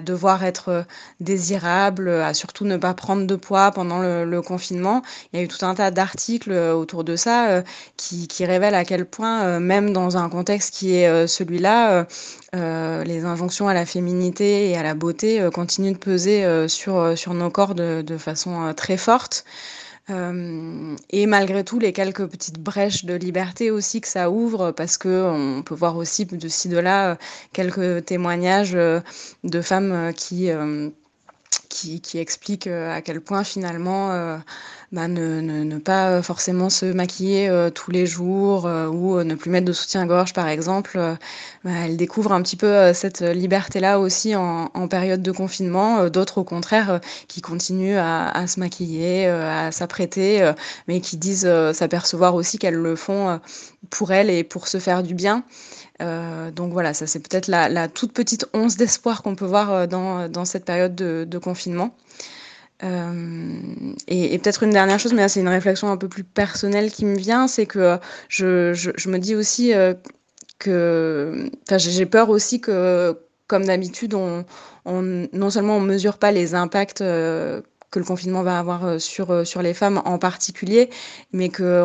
devoir 0.01 0.45
être 0.45 0.85
désirable, 1.21 2.11
à 2.11 2.35
surtout 2.35 2.65
ne 2.65 2.77
pas 2.77 2.95
prendre 2.95 3.27
de 3.27 3.37
poids 3.37 3.71
pendant 3.73 4.01
le, 4.01 4.43
confinement. 4.43 5.03
Il 5.33 5.39
y 5.39 5.43
a 5.43 5.45
eu 5.45 5.49
tout 5.49 5.65
un 5.65 5.75
tas 5.75 5.91
d'articles 5.91 6.53
autour 6.53 7.03
de 7.03 7.17
ça 7.17 7.49
euh, 7.51 7.63
qui, 7.97 8.29
révèlent 8.45 8.75
à 8.75 8.85
quel 8.85 9.05
point, 9.05 9.43
euh, 9.43 9.61
même 9.61 9.93
dans 9.93 10.17
un 10.17 10.29
contexte 10.29 10.75
qui 10.75 10.95
est 10.95 11.09
euh, 11.09 11.27
celui-là, 11.27 12.07
euh, 12.55 13.05
les 13.05 13.25
injonctions 13.25 13.69
à 13.69 13.75
la 13.75 13.85
féminité 13.85 14.71
et 14.71 14.77
à 14.77 14.83
la 14.83 14.95
beauté 14.95 15.49
continuent 15.53 15.93
de 15.93 15.99
peser 15.99 16.69
sur, 16.69 17.35
nos 17.35 17.51
corps 17.51 17.75
de 17.75 18.19
façon 18.19 18.73
très 18.75 18.97
forte. 18.97 19.45
Euh, 20.11 20.97
et 21.11 21.27
malgré 21.27 21.65
tout, 21.65 21.79
les 21.79 21.93
quelques 21.93 22.27
petites 22.27 22.59
brèches 22.59 23.05
de 23.05 23.15
liberté 23.15 23.71
aussi 23.71 24.01
que 24.01 24.09
ça 24.09 24.31
ouvre, 24.31 24.73
parce 24.73 24.97
que 24.97 25.31
on 25.31 25.63
peut 25.63 25.75
voir 25.75 25.97
aussi 25.97 26.25
de 26.27 26.49
ci 26.49 26.69
de 26.69 26.79
là 26.79 27.19
quelques 27.53 28.05
témoignages 28.07 28.73
de 28.73 29.61
femmes 29.61 30.13
qui, 30.15 30.51
qui 31.69 32.19
expliquent 32.19 32.69
à 32.69 33.03
quel 33.03 33.21
point 33.21 33.45
finalement 33.45 34.41
bah, 34.91 35.07
ne, 35.07 35.79
pas 35.79 36.23
forcément 36.23 36.71
se 36.71 36.87
maquiller 36.87 37.51
euh, 37.51 37.69
tous 37.69 37.91
les 37.91 38.07
jours 38.07 38.67
euh, 38.67 38.87
ou 38.87 39.23
ne 39.23 39.35
plus 39.35 39.51
mettre 39.51 39.67
de 39.67 39.73
soutien-gorge 39.75 40.33
par 40.33 40.49
exemple. 40.49 40.97
Euh, 40.97 41.15
bah, 41.63 41.73
elle 41.85 41.99
découvre 41.99 42.33
un 42.33 42.41
petit 42.41 42.57
peu 42.57 42.95
cette 42.95 43.21
liberté-là 43.21 44.01
aussi 44.01 44.35
en, 44.35 44.89
période 44.89 45.23
de 45.23 45.33
confinement. 45.33 46.09
D'autres 46.09 46.39
au 46.39 46.45
contraire 46.45 47.01
qui 47.27 47.43
continuent 47.43 47.99
à, 47.99 48.47
se 48.47 48.59
maquiller, 48.61 49.27
à 49.27 49.71
s'apprêter, 49.73 50.53
mais 50.87 51.01
qui 51.01 51.17
disent 51.19 51.51
s'apercevoir 51.73 52.35
aussi 52.35 52.59
qu'elles 52.59 52.75
le 52.75 52.97
font 52.97 53.41
pour 53.91 54.13
elles 54.13 54.31
et 54.31 54.45
pour 54.45 54.69
se 54.69 54.79
faire 54.79 55.03
du 55.03 55.15
bien. 55.15 55.45
Euh, 56.01 56.51
donc 56.51 56.73
voilà, 56.73 56.95
ça 56.95 57.07
c'est 57.07 57.19
peut-être 57.19 57.49
la, 57.49 57.69
la, 57.69 57.89
toute 57.89 58.13
petite 58.13 58.47
once 58.55 58.77
d'espoir 58.77 59.23
qu'on 59.23 59.35
peut 59.35 59.47
voir 59.47 59.89
dans, 59.89 60.29
dans 60.29 60.45
cette 60.45 60.65
période 60.65 60.95
de, 60.95 61.27
de 61.29 61.39
confinement. 61.39 61.95
Euh, 62.85 63.93
et, 64.07 64.39
peut-être 64.39 64.63
une 64.63 64.71
dernière 64.71 64.99
chose, 65.01 65.13
mais 65.13 65.23
là 65.23 65.29
c'est 65.29 65.41
une 65.41 65.49
réflexion 65.49 65.91
un 65.91 65.97
peu 65.97 66.09
plus 66.09 66.25
personnelle 66.25 66.91
qui 66.93 67.05
me 67.05 67.17
vient, 67.17 67.49
c'est 67.49 67.67
que 67.67 67.99
je, 68.29 68.73
je, 68.73 69.09
me 69.09 69.19
dis 69.19 69.35
aussi 69.35 69.75
euh, 69.75 69.95
que, 70.59 71.51
j'ai 71.77 72.07
peur 72.07 72.31
aussi 72.31 72.61
que, 72.61 73.19
comme 73.49 73.65
d'habitude, 73.65 74.15
on, 74.15 74.45
on, 74.85 75.29
non 75.33 75.51
seulement 75.51 75.77
on 75.77 75.81
mesure 75.81 76.19
pas 76.19 76.31
les 76.31 76.55
impacts 76.55 77.01
euh, 77.01 77.63
que 77.91 77.99
le 77.99 78.05
confinement 78.05 78.43
va 78.43 78.59
avoir 78.59 78.85
euh, 78.85 78.99
sur, 78.99 79.31
euh, 79.31 79.45
sur 79.45 79.63
les 79.63 79.75
femmes 79.75 80.03
en 80.05 80.19
particulier, 80.19 80.91
mais 81.33 81.49
que 81.49 81.85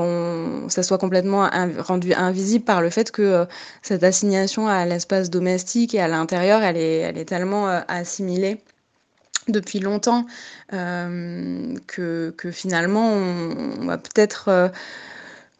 ça 0.67 0.83
soit 0.83 0.97
complètement 0.97 1.49
rendu 1.79 2.13
invisible 2.13 2.65
par 2.65 2.81
le 2.81 2.89
fait 2.89 3.11
que 3.11 3.21
euh, 3.21 3.45
cette 3.81 4.03
assignation 4.03 4.67
à 4.67 4.85
l'espace 4.85 5.29
domestique 5.29 5.95
et 5.95 6.01
à 6.01 6.07
l'intérieur, 6.07 6.61
elle 6.63 6.77
est, 6.77 6.97
elle 6.99 7.17
est 7.17 7.25
tellement 7.25 7.67
assimilée 7.87 8.57
depuis 9.47 9.79
longtemps 9.79 10.25
euh, 10.73 11.75
que, 11.87 12.33
finalement 12.51 13.13
on, 13.13 13.85
va 13.85 13.97
peut-être 13.97 14.49
euh, 14.49 14.69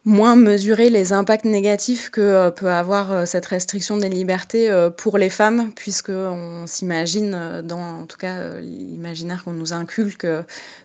moins 0.06 0.36
mesurer 0.36 0.90
les 0.90 1.14
impacts 1.14 1.46
négatifs 1.46 2.10
que 2.10 2.22
euh, 2.22 2.52
peut 2.52 2.70
avoir 2.70 3.28
cette 3.28 3.46
restriction 3.46 3.98
des 3.98 4.10
libertés 4.10 4.70
pour 4.98 5.18
les 5.18 5.30
femmes, 5.30 5.72
puisque 5.76 6.10
on 6.10 6.68
s'imagine, 6.68 7.36
en 7.72 8.06
tout 8.06 8.18
cas 8.18 8.60
l'imaginaire 8.60 9.44
qu'on 9.44 9.54
nous 9.54 9.74
inculque, 9.74 10.28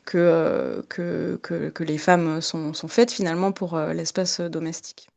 que, 0.05 0.85
les 1.81 1.99
femmes 1.99 2.41
sont 2.41 2.89
faites 2.89 3.13
finalement 3.13 3.53
pour 3.53 3.79
l'espace 3.79 4.41
domestique. 4.41 5.09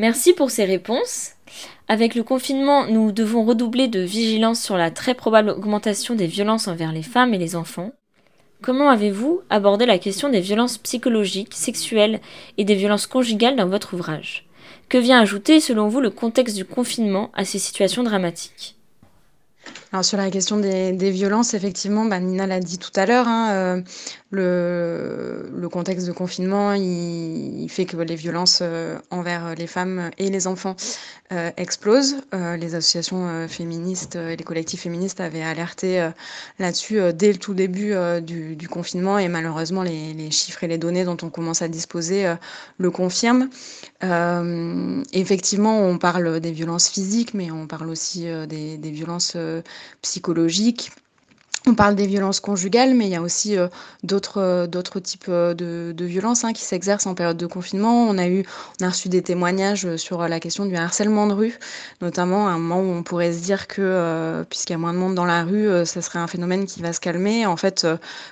Merci 0.00 0.32
pour 0.32 0.50
ces 0.50 0.64
réponses. 0.64 1.32
Avec 1.86 2.14
le 2.14 2.22
confinement, 2.22 2.86
nous 2.86 3.12
devons 3.12 3.44
redoubler 3.44 3.86
de 3.86 4.00
vigilance 4.00 4.58
sur 4.58 4.78
la 4.78 4.90
très 4.90 5.12
probable 5.12 5.50
augmentation 5.50 6.14
des 6.14 6.26
violences 6.26 6.68
envers 6.68 6.90
les 6.90 7.02
femmes 7.02 7.34
et 7.34 7.38
les 7.38 7.54
enfants. 7.54 7.92
Comment 8.62 8.88
avez-vous 8.88 9.42
abordé 9.50 9.84
la 9.84 9.98
question 9.98 10.30
des 10.30 10.40
violences 10.40 10.78
psychologiques, 10.78 11.52
sexuelles 11.52 12.20
et 12.56 12.64
des 12.64 12.76
violences 12.76 13.06
conjugales 13.06 13.56
dans 13.56 13.68
votre 13.68 13.92
ouvrage? 13.92 14.46
Que 14.88 14.96
vient 14.96 15.20
ajouter, 15.20 15.60
selon 15.60 15.88
vous, 15.88 16.00
le 16.00 16.08
contexte 16.08 16.56
du 16.56 16.64
confinement 16.64 17.30
à 17.34 17.44
ces 17.44 17.58
situations 17.58 18.02
dramatiques? 18.02 18.76
Alors 19.92 20.04
sur 20.04 20.18
la 20.18 20.30
question 20.30 20.58
des, 20.58 20.92
des 20.92 21.10
violences, 21.10 21.54
effectivement, 21.54 22.04
bah, 22.04 22.20
Nina 22.20 22.46
l'a 22.46 22.60
dit 22.60 22.78
tout 22.78 22.92
à 22.94 23.06
l'heure, 23.06 23.26
hein, 23.26 23.50
euh, 23.50 23.82
le, 24.30 25.50
le, 25.52 25.68
contexte 25.68 26.06
de 26.06 26.12
confinement, 26.12 26.74
il, 26.74 27.62
il, 27.62 27.68
fait 27.68 27.86
que 27.86 27.96
les 27.96 28.14
violences 28.14 28.60
euh, 28.62 28.98
envers 29.10 29.56
les 29.56 29.66
femmes 29.66 30.10
et 30.16 30.30
les 30.30 30.46
enfants 30.46 30.76
euh, 31.32 31.52
explosent. 31.56 32.16
Euh, 32.34 32.56
les 32.56 32.74
associations 32.74 33.28
euh, 33.28 33.46
féministes 33.46 34.16
et 34.16 34.34
les 34.34 34.42
collectifs 34.42 34.80
féministes 34.80 35.20
avaient 35.20 35.44
alerté 35.44 36.10
là-dessus 36.58 36.98
dès 37.14 37.32
le 37.32 37.38
tout 37.38 37.54
début 37.54 37.94
du, 38.20 38.56
du, 38.56 38.68
confinement 38.68 39.16
et 39.16 39.28
malheureusement 39.28 39.84
les, 39.84 40.12
les, 40.12 40.32
chiffres 40.32 40.64
et 40.64 40.66
les 40.66 40.76
données 40.76 41.04
dont 41.04 41.16
on 41.22 41.30
commence 41.30 41.62
à 41.62 41.68
disposer 41.68 42.34
le 42.78 42.90
confirment. 42.90 43.48
effectivement, 45.12 45.80
on 45.80 45.98
parle 45.98 46.40
des 46.40 46.50
violences 46.50 46.88
physiques, 46.88 47.32
mais 47.34 47.52
on 47.52 47.68
parle 47.68 47.90
aussi 47.90 48.26
des, 48.48 48.76
des 48.76 48.90
violences 48.90 49.36
psychologiques 50.02 50.90
on 51.66 51.74
parle 51.74 51.94
des 51.94 52.06
violences 52.06 52.40
conjugales, 52.40 52.94
mais 52.94 53.06
il 53.06 53.10
y 53.10 53.16
a 53.16 53.20
aussi 53.20 53.58
euh, 53.58 53.68
d'autres 54.02 54.40
euh, 54.40 54.66
d'autres 54.66 54.98
types 54.98 55.26
euh, 55.28 55.52
de, 55.52 55.92
de 55.94 56.04
violences 56.06 56.42
hein, 56.42 56.54
qui 56.54 56.62
s'exercent 56.62 57.06
en 57.06 57.14
période 57.14 57.36
de 57.36 57.46
confinement. 57.46 58.04
On 58.08 58.16
a 58.16 58.26
eu, 58.28 58.46
on 58.80 58.86
a 58.86 58.88
reçu 58.88 59.10
des 59.10 59.20
témoignages 59.22 59.96
sur 59.96 60.26
la 60.26 60.40
question 60.40 60.64
du 60.64 60.74
harcèlement 60.74 61.26
de 61.26 61.34
rue, 61.34 61.58
notamment 62.00 62.48
à 62.48 62.52
un 62.52 62.58
moment 62.58 62.80
où 62.80 62.94
on 62.94 63.02
pourrait 63.02 63.32
se 63.32 63.40
dire 63.40 63.66
que 63.66 64.42
puisqu'il 64.48 64.72
y 64.72 64.74
a 64.74 64.78
moins 64.78 64.94
de 64.94 64.98
monde 64.98 65.14
dans 65.14 65.26
la 65.26 65.44
rue, 65.44 65.68
ça 65.84 66.00
serait 66.00 66.18
un 66.18 66.26
phénomène 66.26 66.64
qui 66.64 66.80
va 66.80 66.92
se 66.92 67.00
calmer. 67.00 67.44
En 67.46 67.56
fait, 67.56 67.86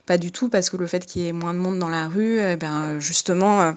pas 0.07 0.17
du 0.17 0.33
tout, 0.33 0.49
parce 0.49 0.71
que 0.71 0.77
le 0.77 0.87
fait 0.87 1.05
qu'il 1.05 1.23
y 1.23 1.29
ait 1.29 1.33
moins 1.33 1.53
de 1.55 1.59
monde 1.59 1.79
dans 1.79 1.89
la 1.89 2.09
rue, 2.09 2.41
eh 2.41 2.57
ben 2.57 2.99
justement, 2.99 3.75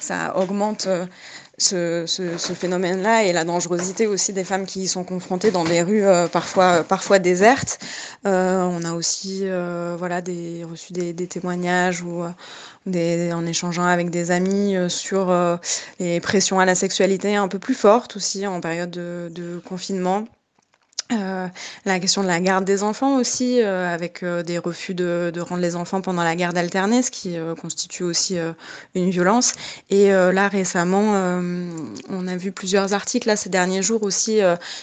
ça 0.00 0.36
augmente 0.36 0.88
ce, 1.58 2.04
ce, 2.06 2.36
ce 2.38 2.52
phénomène-là 2.52 3.24
et 3.24 3.32
la 3.32 3.44
dangerosité 3.44 4.06
aussi 4.06 4.32
des 4.32 4.44
femmes 4.44 4.66
qui 4.66 4.82
y 4.82 4.88
sont 4.88 5.04
confrontées 5.04 5.50
dans 5.50 5.64
des 5.64 5.82
rues 5.82 6.04
euh, 6.04 6.28
parfois, 6.28 6.84
parfois 6.84 7.18
désertes. 7.18 7.78
Euh, 8.26 8.62
on 8.62 8.82
a 8.84 8.92
aussi 8.92 9.42
euh, 9.44 9.96
voilà, 9.98 10.20
des, 10.20 10.64
reçu 10.64 10.92
des, 10.92 11.12
des 11.12 11.26
témoignages 11.28 12.02
ou 12.02 12.24
des, 12.86 13.32
en 13.32 13.46
échangeant 13.46 13.84
avec 13.84 14.10
des 14.10 14.30
amis 14.30 14.76
sur 14.88 15.32
les 16.00 16.20
pressions 16.20 16.60
à 16.60 16.64
la 16.64 16.74
sexualité 16.74 17.36
un 17.36 17.48
peu 17.48 17.58
plus 17.58 17.74
fortes 17.74 18.16
aussi 18.16 18.46
en 18.46 18.60
période 18.60 18.90
de, 18.90 19.30
de 19.34 19.60
confinement. 19.64 20.26
Euh, 21.12 21.48
la 21.84 22.00
question 22.00 22.22
de 22.22 22.28
la 22.28 22.40
garde 22.40 22.64
des 22.64 22.82
enfants 22.82 23.18
aussi, 23.18 23.60
euh, 23.62 23.92
avec 23.92 24.22
euh, 24.22 24.42
des 24.42 24.56
refus 24.56 24.94
de, 24.94 25.30
rendre 25.38 25.60
les 25.60 25.76
enfants 25.76 26.00
pendant 26.00 26.24
la 26.24 26.34
garde 26.34 26.56
alternée, 26.56 27.02
ce 27.02 27.10
qui 27.10 27.36
constitue 27.60 28.04
aussi 28.04 28.38
une 28.94 29.10
violence. 29.10 29.52
Et 29.90 30.08
là, 30.10 30.48
récemment, 30.48 31.40
on 32.08 32.26
a 32.26 32.36
vu 32.36 32.52
plusieurs 32.52 32.94
articles 32.94 33.28
là, 33.28 33.36
ces 33.36 33.50
derniers 33.50 33.82
jours 33.82 34.02
aussi 34.02 34.40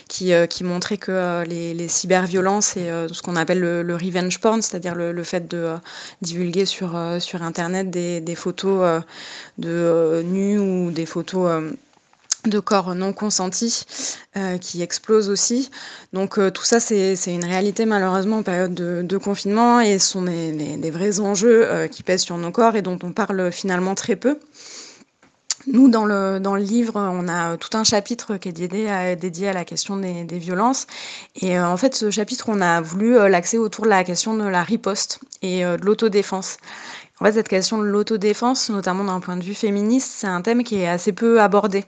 qui, 0.07 0.31
qui 0.49 0.63
montraient 0.63 0.97
que 0.97 1.43
les, 1.47 1.73
les 1.73 1.87
cyberviolences 1.87 2.77
et 2.77 2.89
ce 3.11 3.21
qu'on 3.21 3.35
appelle 3.35 3.59
le, 3.59 3.95
revenge 3.95 4.39
porn, 4.39 4.61
c'est-à-dire 4.61 4.95
le, 4.95 5.11
le, 5.11 5.23
fait 5.23 5.47
de 5.47 5.75
divulguer 6.21 6.65
sur, 6.65 6.99
sur 7.19 7.41
Internet 7.41 7.89
des, 7.89 8.21
des 8.21 8.35
photos 8.35 9.01
de 9.57 10.21
nus 10.25 10.59
ou 10.59 10.91
des 10.91 11.05
photos 11.05 11.73
de 12.45 12.59
corps 12.59 12.95
non 12.95 13.13
consentis 13.13 13.85
euh, 14.37 14.57
qui 14.57 14.81
explosent 14.81 15.29
aussi. 15.29 15.69
Donc 16.13 16.37
euh, 16.37 16.49
tout 16.49 16.63
ça, 16.63 16.79
c'est 16.79 17.15
une 17.27 17.45
réalité 17.45 17.85
malheureusement 17.85 18.37
en 18.37 18.43
période 18.43 18.73
de, 18.73 19.17
confinement 19.17 19.79
et 19.79 19.99
ce 19.99 20.11
sont 20.11 20.23
des, 20.23 20.91
vrais 20.91 21.19
enjeux 21.19 21.67
euh, 21.67 21.87
qui 21.87 22.03
pèsent 22.03 22.23
sur 22.23 22.37
nos 22.37 22.51
corps 22.51 22.75
et 22.75 22.81
dont 22.81 22.97
on 23.03 23.11
parle 23.11 23.51
finalement 23.51 23.95
très 23.95 24.15
peu. 24.15 24.39
Nous, 25.67 25.89
dans 25.89 26.05
le, 26.05 26.39
dans 26.39 26.55
le 26.55 26.63
livre, 26.63 26.95
on 26.95 27.27
a 27.27 27.55
tout 27.55 27.77
un 27.77 27.83
chapitre 27.83 28.37
qui 28.37 28.49
est 28.49 28.51
dédié 28.51 28.89
à, 28.89 29.15
dédié 29.15 29.49
à 29.49 29.53
la 29.53 29.63
question 29.63 29.95
des, 29.95 30.23
des 30.23 30.39
violences. 30.39 30.87
Et 31.39 31.59
en 31.59 31.77
fait, 31.77 31.93
ce 31.93 32.09
chapitre, 32.09 32.45
on 32.49 32.61
a 32.61 32.81
voulu 32.81 33.13
l'axer 33.29 33.59
autour 33.59 33.83
de 33.83 33.89
la 33.89 34.03
question 34.03 34.33
de 34.33 34.43
la 34.43 34.63
riposte 34.63 35.19
et 35.43 35.63
de 35.63 35.85
l'autodéfense. 35.85 36.57
En 37.21 37.25
fait, 37.25 37.33
cette 37.33 37.49
question 37.49 37.77
de 37.77 37.83
l'autodéfense, 37.83 38.71
notamment 38.71 39.03
d'un 39.03 39.19
point 39.19 39.37
de 39.37 39.43
vue 39.43 39.53
féministe, 39.53 40.11
c'est 40.17 40.25
un 40.25 40.41
thème 40.41 40.63
qui 40.63 40.77
est 40.77 40.87
assez 40.87 41.13
peu 41.13 41.39
abordé. 41.39 41.85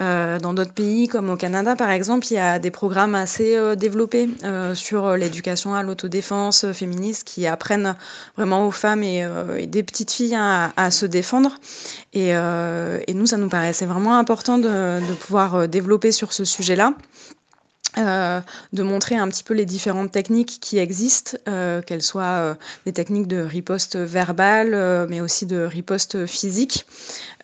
Euh, 0.00 0.38
dans 0.38 0.54
d'autres 0.54 0.72
pays, 0.72 1.08
comme 1.08 1.28
au 1.28 1.36
Canada 1.36 1.76
par 1.76 1.90
exemple, 1.90 2.26
il 2.30 2.34
y 2.34 2.38
a 2.38 2.58
des 2.58 2.70
programmes 2.70 3.14
assez 3.14 3.56
euh, 3.56 3.74
développés 3.74 4.30
euh, 4.44 4.74
sur 4.74 5.14
l'éducation 5.16 5.74
à 5.74 5.82
l'autodéfense 5.82 6.64
euh, 6.64 6.72
féministe 6.72 7.24
qui 7.24 7.46
apprennent 7.46 7.94
vraiment 8.36 8.66
aux 8.66 8.70
femmes 8.70 9.02
et, 9.02 9.22
euh, 9.24 9.58
et 9.58 9.66
des 9.66 9.82
petites 9.82 10.10
filles 10.10 10.36
à, 10.36 10.72
à 10.76 10.90
se 10.90 11.04
défendre. 11.04 11.56
Et, 12.14 12.30
et, 12.30 13.14
nous, 13.14 13.26
ça 13.26 13.36
nous 13.36 13.48
paraissait 13.48 13.86
vraiment 13.86 14.16
important 14.18 14.58
de, 14.58 15.00
de 15.06 15.14
pouvoir 15.14 15.68
développer 15.68 16.10
sur 16.10 16.32
ce 16.32 16.44
sujet-là. 16.44 16.94
Euh, 17.98 18.40
de 18.72 18.82
montrer 18.84 19.16
un 19.16 19.28
petit 19.28 19.42
peu 19.42 19.52
les 19.52 19.64
différentes 19.64 20.12
techniques 20.12 20.58
qui 20.60 20.78
existent, 20.78 21.36
euh, 21.48 21.82
qu'elles 21.82 22.02
soient 22.02 22.22
euh, 22.22 22.54
des 22.86 22.92
techniques 22.92 23.26
de 23.26 23.40
riposte 23.40 23.96
verbale, 23.96 25.06
mais 25.08 25.20
aussi 25.20 25.44
de 25.44 25.62
riposte 25.62 26.26
physique, 26.26 26.86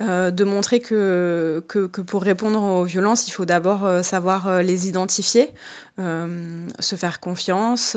de 0.00 0.44
montrer 0.44 0.80
que, 0.80 1.64
que, 1.66 1.87
pour 1.87 2.22
répondre 2.22 2.62
aux 2.62 2.85
violences, 2.85 3.26
il 3.26 3.32
faut 3.32 3.46
d'abord 3.46 4.04
savoir 4.04 4.62
les 4.62 4.88
identifier, 4.88 5.52
se 5.98 6.96
faire 6.96 7.18
confiance, 7.18 7.96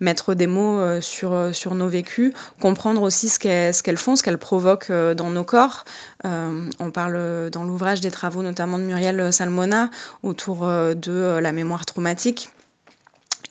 mettre 0.00 0.34
des 0.34 0.46
mots 0.46 1.00
sur, 1.00 1.50
sur 1.54 1.74
nos 1.74 1.88
vécus, 1.88 2.32
comprendre 2.60 3.02
aussi 3.02 3.28
ce 3.28 3.38
qu'elles 3.38 3.96
font, 3.98 4.16
ce 4.16 4.22
qu'elles 4.22 4.38
provoquent 4.38 4.90
dans 4.90 5.30
nos 5.30 5.44
corps. 5.44 5.84
on 6.24 6.90
parle 6.92 7.50
dans 7.50 7.64
l'ouvrage 7.64 8.00
des 8.00 8.10
travaux 8.10 8.42
notamment 8.42 8.78
de 8.78 8.84
Muriel 8.84 9.32
Salmona 9.32 9.90
autour 10.22 10.66
de 10.66 11.38
la 11.38 11.52
mémoire 11.52 11.75
traumatique. 11.84 12.50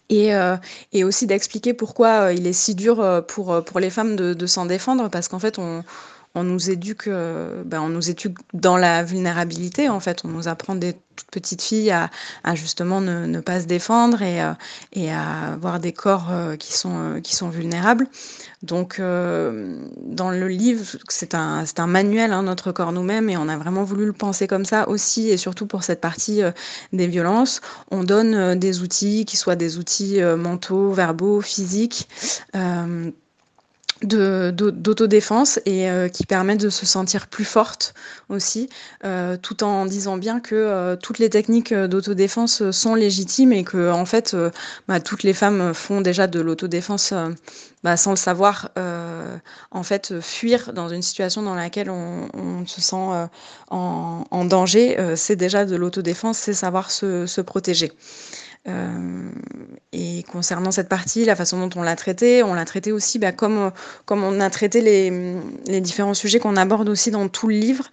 Et, 0.10 0.36
euh, 0.36 0.56
et 0.94 1.04
aussi 1.04 1.26
d'expliquer 1.26 1.74
pourquoi 1.74 2.28
euh, 2.28 2.34
il 2.34 2.46
est 2.46 2.54
si 2.54 2.76
dur 2.76 3.00
euh, 3.00 3.22
pour, 3.22 3.64
pour 3.66 3.80
les 3.80 3.90
femmes 3.90 4.16
de, 4.16 4.34
de 4.36 4.46
s'en 4.46 4.66
défendre, 4.68 5.10
parce 5.10 5.28
qu'en 5.28 5.40
fait, 5.40 5.58
on, 5.58 5.84
on 6.36 6.43
nous 6.43 6.69
éduque, 6.69 7.10
ben, 7.10 7.82
on 7.82 7.89
nous 7.89 8.10
éduque 8.10 8.38
dans 8.54 8.78
la 8.78 9.04
vulnérabilité. 9.04 9.89
En 9.89 10.00
fait, 10.00 10.21
on 10.24 10.28
nous 10.28 10.48
apprend 10.48 10.76
des 10.76 10.95
toutes 11.15 11.32
petites 11.32 11.62
filles 11.62 11.91
à, 11.91 12.10
justement 12.56 13.00
ne, 13.00 13.39
pas 13.39 13.62
se 13.62 13.67
défendre 13.67 14.21
et, 14.21 14.41
et 14.91 15.12
à 15.13 15.54
avoir 15.54 15.80
des 15.80 15.93
corps 15.93 16.30
qui 16.60 16.74
sont 16.74 17.21
qui 17.24 17.36
sont 17.36 17.48
vulnérables. 17.48 18.08
Donc, 18.65 19.00
euh, 19.00 19.78
dans 20.02 20.32
le 20.32 20.48
livre, 20.48 20.84
c'est 21.08 21.36
un, 21.36 21.63
un 21.78 21.88
manuel, 21.88 22.34
hein, 22.34 22.43
notre 22.43 22.71
corps 22.71 22.91
nous-mêmes, 22.91 23.30
et 23.30 23.38
on 23.38 23.48
a 23.48 23.58
vraiment 23.58 23.84
voulu 23.84 24.06
le 24.06 24.13
penser 24.13 24.48
comme 24.48 24.65
ça 24.65 24.89
aussi, 24.89 25.30
et 25.30 25.38
surtout 25.38 25.67
pour 25.67 25.84
cette 25.84 26.02
partie 26.02 26.41
euh, 26.41 26.52
des 26.91 27.08
violences. 27.08 27.62
On 27.91 28.04
donne 28.04 28.34
euh, 28.34 28.56
des 28.56 28.82
outils 28.82 29.26
qui 29.26 29.38
soient 29.38 29.56
des 29.56 29.78
outils 29.78 30.21
euh, 30.21 30.36
mentaux, 30.36 30.91
verbaux, 30.91 31.41
physiques 31.41 32.08
d'autodéfense 34.06 35.60
et 35.65 35.89
euh, 35.89 36.08
qui 36.08 36.26
permettent 36.26 36.62
de 36.62 36.70
se 36.70 36.86
sentir 36.86 37.28
plus 37.28 37.46
forte 37.46 37.94
aussi, 38.30 38.70
euh, 39.04 39.38
tout 39.38 39.63
en 39.63 39.86
disant 39.86 40.18
bien 40.18 40.39
que 40.39 40.56
euh, 40.56 40.96
toutes 40.96 41.20
les 41.20 41.30
techniques 41.30 41.74
d'autodéfense 41.74 42.70
sont 42.72 42.96
légitimes 42.96 43.54
et 43.54 43.63
que 43.63 43.91
en 43.91 44.06
fait, 44.06 44.36
bah, 44.88 45.00
toutes 45.00 45.24
les 45.24 45.34
femmes 45.34 45.74
font 45.74 46.02
déjà 46.02 46.28
de 46.28 46.39
l'autodéfense 46.39 47.13
bah, 47.84 47.98
sans 47.98 48.12
le 48.12 48.18
savoir, 48.18 48.72
en 49.72 49.84
fait, 49.84 50.20
fuir 50.20 50.74
dans 50.74 50.89
une 50.89 51.04
situation 51.04 51.44
dans 51.44 51.54
laquelle 51.54 51.91
on, 51.91 52.65
se 52.65 52.82
sent 52.82 53.28
en, 53.70 54.46
danger, 54.46 54.98
c'est 55.15 55.36
déjà 55.36 55.65
de 55.65 55.76
l'autodéfense, 55.76 56.39
c'est 56.39 56.54
savoir 56.54 56.89
se 56.89 57.41
protéger. 57.41 57.91
Euh, 58.67 59.30
et 59.91 60.23
concernant 60.23 60.71
cette 60.71 60.89
partie, 60.89 61.23
la 61.23 61.36
façon 61.36 61.65
dont 61.65 61.80
on 61.80 61.84
l'a 61.84 61.95
traité, 61.95 62.41
on 62.43 62.54
l'a 62.54 62.65
traité 62.65 62.91
aussi 62.91 63.19
bah, 63.19 63.32
comme, 63.32 63.71
comme 64.06 64.23
on 64.23 64.39
a 64.39 64.49
traité 64.49 64.82
les, 64.82 65.38
les 65.67 65.82
différents 65.82 66.15
sujets 66.15 66.39
qu'on 66.39 66.58
aborde 66.58 66.89
aussi 66.89 67.12
dans 67.12 67.28
tout 67.30 67.47
le 67.47 67.56
livre, 67.56 67.89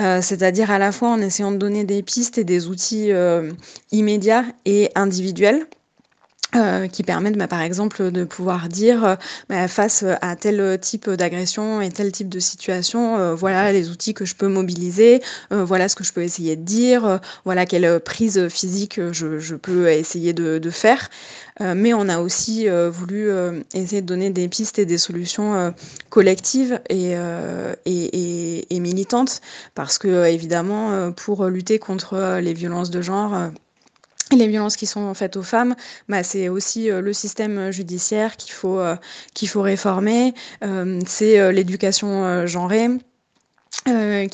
euh, 0.00 0.22
c'est-à-dire 0.22 0.70
à 0.70 0.78
la 0.78 0.92
fois 0.92 1.10
en 1.10 1.20
essayant 1.20 1.52
de 1.52 1.58
donner 1.58 1.84
des 1.84 2.02
pistes 2.02 2.38
et 2.38 2.44
des 2.44 2.68
outils 2.68 3.12
euh, 3.12 3.52
immédiats 3.92 4.44
et 4.64 4.90
individuels 4.94 5.66
euh, 6.56 6.88
qui 6.88 7.02
permettent 7.02 7.36
bah, 7.36 7.48
par 7.48 7.62
exemple 7.62 8.10
de 8.10 8.24
pouvoir 8.24 8.68
dire 8.68 9.04
euh, 9.04 9.16
bah, 9.48 9.68
face 9.68 10.04
à 10.20 10.36
tel 10.36 10.78
type 10.80 11.10
d'agression 11.10 11.80
et 11.80 11.90
tel 11.90 12.12
type 12.12 12.28
de 12.28 12.38
situation, 12.38 13.18
euh, 13.18 13.34
voilà 13.34 13.72
les 13.72 13.90
outils 13.90 14.14
que 14.14 14.24
je 14.24 14.34
peux 14.34 14.48
mobiliser, 14.48 15.22
euh, 15.52 15.64
voilà 15.64 15.88
ce 15.88 15.96
que 15.96 16.04
je 16.04 16.12
peux 16.12 16.22
essayer 16.22 16.56
de 16.56 16.62
dire, 16.62 17.04
euh, 17.04 17.18
voilà 17.44 17.66
quelle 17.66 18.00
prise 18.00 18.48
physique 18.48 19.00
je, 19.12 19.38
je 19.38 19.54
peux 19.56 19.90
essayer 19.90 20.32
de, 20.32 20.58
de 20.58 20.70
faire. 20.70 21.08
mais 21.60 21.94
on 21.94 22.08
a 22.08 22.18
aussi 22.18 22.68
voulu 22.68 23.28
essayer 23.74 24.02
de 24.02 24.06
donner 24.06 24.30
des 24.30 24.48
pistes 24.48 24.78
et 24.78 24.86
des 24.86 24.98
solutions 24.98 25.72
collectives 26.10 26.80
et, 26.88 27.12
et, 27.12 27.86
et, 27.86 28.74
et, 28.74 28.80
militantes 28.80 29.40
parce 29.74 29.98
que 29.98 30.26
évidemment 30.26 31.12
pour 31.12 31.44
lutter 31.46 31.78
contre 31.78 32.38
les 32.40 32.54
violences 32.54 32.90
de 32.90 33.02
genre 33.02 33.50
les 34.38 34.48
violences 34.48 34.76
qui 34.76 34.86
sont 34.86 35.12
faites 35.14 35.36
aux 35.36 35.42
femmes, 35.42 35.74
bah, 36.08 36.22
c'est 36.22 36.48
aussi 36.48 36.90
euh, 36.90 37.00
le 37.00 37.12
système 37.12 37.70
judiciaire 37.70 38.36
qu'il 38.36 38.52
faut, 38.52 38.78
euh, 38.78 38.96
réformer, 39.54 40.34
euh, 40.64 41.00
c'est 41.06 41.38
euh, 41.38 41.52
l'éducation 41.52 42.24
euh, 42.24 42.46
genrée. 42.46 42.88
Euh, 43.88 44.26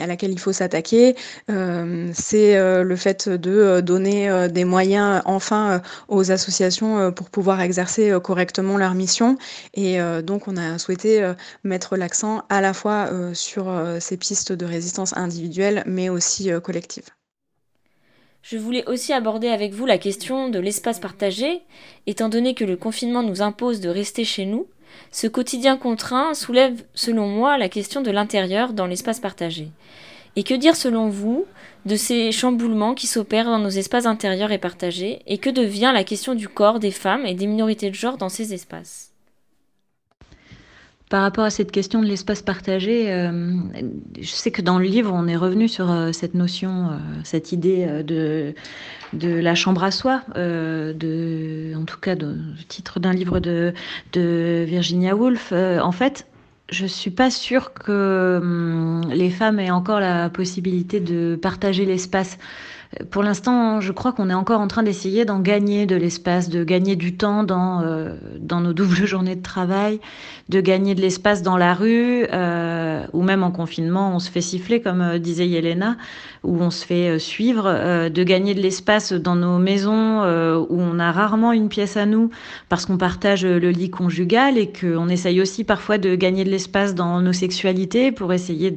à 0.00 0.06
laquelle 0.06 0.30
il 0.32 0.38
faut 0.38 0.52
s'attaquer, 0.52 1.16
euh, 1.50 2.10
c'est 2.14 2.56
euh, 2.56 2.82
le 2.84 2.94
fait 2.94 3.28
de 3.28 3.80
donner 3.80 4.48
des 4.50 4.64
moyens 4.64 5.22
enfin 5.24 5.80
aux 6.08 6.30
associations 6.30 7.10
pour 7.10 7.30
pouvoir 7.30 7.62
exercer 7.62 8.16
correctement 8.22 8.76
leur 8.76 8.94
mission. 8.94 9.38
Et 9.74 9.98
donc 10.22 10.46
on 10.46 10.56
a 10.58 10.78
souhaité 10.78 11.32
mettre 11.64 11.96
l'accent 11.96 12.42
à 12.50 12.60
la 12.60 12.74
fois 12.74 13.10
sur 13.32 13.66
ces 13.98 14.18
pistes 14.18 14.52
de 14.52 14.66
résistance 14.66 15.16
individuelle, 15.16 15.82
mais 15.86 16.10
aussi 16.10 16.50
collective. 16.62 17.15
Je 18.48 18.58
voulais 18.58 18.88
aussi 18.88 19.12
aborder 19.12 19.48
avec 19.48 19.72
vous 19.72 19.86
la 19.86 19.98
question 19.98 20.48
de 20.48 20.60
l'espace 20.60 21.00
partagé, 21.00 21.62
étant 22.06 22.28
donné 22.28 22.54
que 22.54 22.64
le 22.64 22.76
confinement 22.76 23.24
nous 23.24 23.42
impose 23.42 23.80
de 23.80 23.88
rester 23.88 24.22
chez 24.22 24.44
nous. 24.44 24.68
Ce 25.10 25.26
quotidien 25.26 25.76
contraint 25.76 26.32
soulève, 26.32 26.84
selon 26.94 27.26
moi, 27.26 27.58
la 27.58 27.68
question 27.68 28.02
de 28.02 28.10
l'intérieur 28.12 28.72
dans 28.72 28.86
l'espace 28.86 29.18
partagé. 29.18 29.70
Et 30.36 30.44
que 30.44 30.54
dire, 30.54 30.76
selon 30.76 31.08
vous, 31.08 31.44
de 31.86 31.96
ces 31.96 32.30
chamboulements 32.30 32.94
qui 32.94 33.08
s'opèrent 33.08 33.46
dans 33.46 33.58
nos 33.58 33.68
espaces 33.68 34.06
intérieurs 34.06 34.52
et 34.52 34.58
partagés, 34.58 35.22
et 35.26 35.38
que 35.38 35.50
devient 35.50 35.90
la 35.92 36.04
question 36.04 36.36
du 36.36 36.46
corps 36.46 36.78
des 36.78 36.92
femmes 36.92 37.26
et 37.26 37.34
des 37.34 37.48
minorités 37.48 37.90
de 37.90 37.96
genre 37.96 38.16
dans 38.16 38.28
ces 38.28 38.54
espaces? 38.54 39.15
Par 41.08 41.22
rapport 41.22 41.44
à 41.44 41.50
cette 41.50 41.70
question 41.70 42.02
de 42.02 42.06
l'espace 42.06 42.42
partagé, 42.42 43.12
euh, 43.12 43.30
je 44.20 44.26
sais 44.26 44.50
que 44.50 44.60
dans 44.60 44.78
le 44.78 44.86
livre, 44.86 45.12
on 45.14 45.28
est 45.28 45.36
revenu 45.36 45.68
sur 45.68 45.90
euh, 45.90 46.10
cette 46.10 46.34
notion, 46.34 46.88
euh, 46.88 46.96
cette 47.22 47.52
idée 47.52 47.86
de, 48.02 48.54
de 49.12 49.28
la 49.28 49.54
chambre 49.54 49.84
à 49.84 49.92
soi, 49.92 50.22
de, 50.34 51.72
en 51.76 51.84
tout 51.84 52.00
cas, 52.00 52.16
le 52.16 52.36
titre 52.66 52.98
d'un 52.98 53.12
livre 53.12 53.38
de, 53.38 53.72
de 54.14 54.64
Virginia 54.66 55.14
Woolf. 55.14 55.52
en 55.52 55.92
fait, 55.92 56.26
je 56.70 56.86
suis 56.86 57.12
pas 57.12 57.30
sûre 57.30 57.72
que 57.72 58.40
hum, 58.42 59.08
les 59.12 59.30
femmes 59.30 59.60
aient 59.60 59.70
encore 59.70 60.00
la 60.00 60.28
possibilité 60.28 60.98
de 60.98 61.38
partager 61.40 61.84
l'espace. 61.84 62.38
Pour 63.10 63.22
l'instant, 63.22 63.80
je 63.80 63.92
crois 63.92 64.12
qu'on 64.12 64.30
est 64.30 64.34
encore 64.34 64.60
en 64.60 64.68
train 64.68 64.82
d'essayer 64.82 65.24
d'en 65.24 65.40
gagner 65.40 65.86
de 65.86 65.96
l'espace, 65.96 66.48
de 66.48 66.64
gagner 66.64 66.96
du 66.96 67.16
temps 67.16 67.44
dans, 67.44 67.82
euh, 67.82 68.14
dans 68.38 68.60
nos 68.60 68.72
doubles 68.72 68.94
journées 69.06 69.36
de 69.36 69.42
travail, 69.42 70.00
de 70.48 70.60
gagner 70.60 70.94
de 70.94 71.00
l'espace 71.00 71.42
dans 71.42 71.56
la 71.56 71.74
rue, 71.74 72.26
euh, 72.32 73.04
ou 73.12 73.22
même 73.22 73.42
en 73.42 73.50
confinement, 73.50 74.14
on 74.14 74.18
se 74.18 74.30
fait 74.30 74.40
siffler, 74.40 74.80
comme 74.80 75.02
euh, 75.02 75.18
disait 75.18 75.46
Yelena, 75.46 75.96
où 76.42 76.62
on 76.62 76.70
se 76.70 76.86
fait 76.86 77.18
suivre, 77.18 78.08
de 78.08 78.22
gagner 78.22 78.54
de 78.54 78.60
l'espace 78.60 79.12
dans 79.12 79.34
nos 79.34 79.58
maisons, 79.58 80.20
où 80.20 80.80
on 80.80 80.98
a 81.00 81.10
rarement 81.10 81.52
une 81.52 81.68
pièce 81.68 81.96
à 81.96 82.06
nous, 82.06 82.30
parce 82.68 82.86
qu'on 82.86 82.98
partage 82.98 83.44
le 83.44 83.70
lit 83.70 83.90
conjugal, 83.90 84.56
et 84.56 84.70
qu'on 84.70 85.08
essaye 85.08 85.40
aussi 85.40 85.64
parfois 85.64 85.98
de 85.98 86.14
gagner 86.14 86.44
de 86.44 86.50
l'espace 86.50 86.94
dans 86.94 87.20
nos 87.20 87.32
sexualités 87.32 88.12
pour 88.12 88.32
essayer 88.32 88.72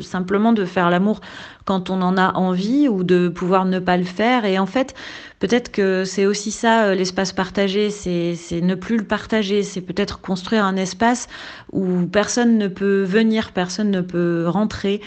simplement 0.00 0.54
de 0.54 0.64
faire 0.64 0.88
l'amour 0.88 1.20
quand 1.64 1.90
on 1.90 2.02
en 2.02 2.16
a 2.16 2.34
envie 2.34 2.88
ou 2.88 3.04
de 3.04 3.28
pouvoir 3.28 3.51
ne 3.64 3.78
pas 3.78 3.96
le 3.96 4.04
faire. 4.04 4.44
Et 4.44 4.58
en 4.58 4.66
fait, 4.66 4.94
peut-être 5.38 5.70
que 5.70 6.04
c'est 6.04 6.26
aussi 6.26 6.50
ça 6.50 6.84
euh, 6.84 6.94
l'espace 6.94 7.32
partagé, 7.32 7.90
c'est 7.90 8.36
ne 8.60 8.74
plus 8.74 8.96
le 8.96 9.04
partager, 9.04 9.62
c'est 9.62 9.80
peut-être 9.80 10.20
construire 10.20 10.64
un 10.64 10.76
espace 10.76 11.28
où 11.72 12.06
personne 12.06 12.58
ne 12.58 12.68
peut 12.68 13.02
venir, 13.02 13.52
personne 13.52 13.90
ne 13.90 14.00
peut 14.00 14.46
rentrer. 14.48 15.00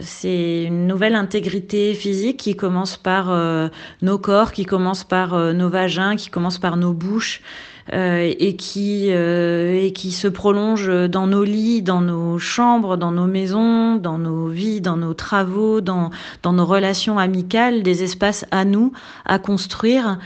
C'est 0.00 0.64
une 0.64 0.86
nouvelle 0.86 1.14
intégrité 1.14 1.94
physique 1.94 2.38
qui 2.38 2.56
commence 2.56 2.96
par 2.96 3.30
euh, 3.30 3.68
nos 4.02 4.18
corps, 4.18 4.52
qui 4.52 4.64
commence 4.64 5.04
par 5.04 5.34
euh, 5.34 5.52
nos 5.52 5.68
vagins, 5.68 6.16
qui 6.16 6.30
commence 6.30 6.58
par 6.58 6.76
nos 6.76 6.92
bouches 6.92 7.42
et, 7.92 8.56
qui, 8.56 9.08
euh, 9.10 9.84
et 9.84 9.92
qui 9.92 10.10
se 10.10 10.28
prolonge 10.28 10.88
dans 11.08 11.26
nos 11.26 11.44
lits, 11.44 11.82
dans 11.82 12.00
nos 12.00 12.38
chambres, 12.38 12.96
dans 12.96 13.12
nos 13.12 13.26
maisons, 13.26 13.96
dans 13.96 14.18
nos 14.18 14.48
vies, 14.48 14.80
dans 14.80 14.96
nos 14.96 15.14
travaux, 15.14 15.80
dans, 15.80 16.10
dans 16.42 16.52
nos 16.52 16.64
relations 16.64 17.18
amicales, 17.18 17.82
des 17.82 18.02
espaces 18.02 18.46
à 18.50 18.64
nous, 18.64 18.92
à 19.26 19.38
construire 19.38 20.18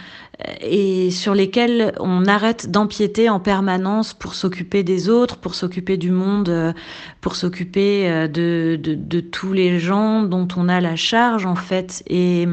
euh, 0.46 0.52
et 0.60 1.10
sur 1.10 1.34
lesquels 1.34 1.92
on 1.98 2.26
arrête 2.26 2.70
d'empiéter 2.70 3.28
en 3.28 3.40
permanence 3.40 4.14
pour 4.14 4.34
s'occuper 4.34 4.84
des 4.84 5.08
autres, 5.08 5.36
pour 5.36 5.56
s'occuper 5.56 5.96
du 5.96 6.12
monde, 6.12 6.48
euh, 6.48 6.72
pour 7.20 7.34
s'occuper 7.34 8.28
de, 8.28 8.78
de, 8.80 9.20
tous 9.20 9.52
les 9.52 9.80
gens 9.80 10.22
dont 10.22 10.46
on 10.56 10.68
a 10.68 10.80
la 10.80 10.94
charge 10.94 11.44
en 11.44 11.56
fait. 11.56 12.04
Et, 12.06 12.46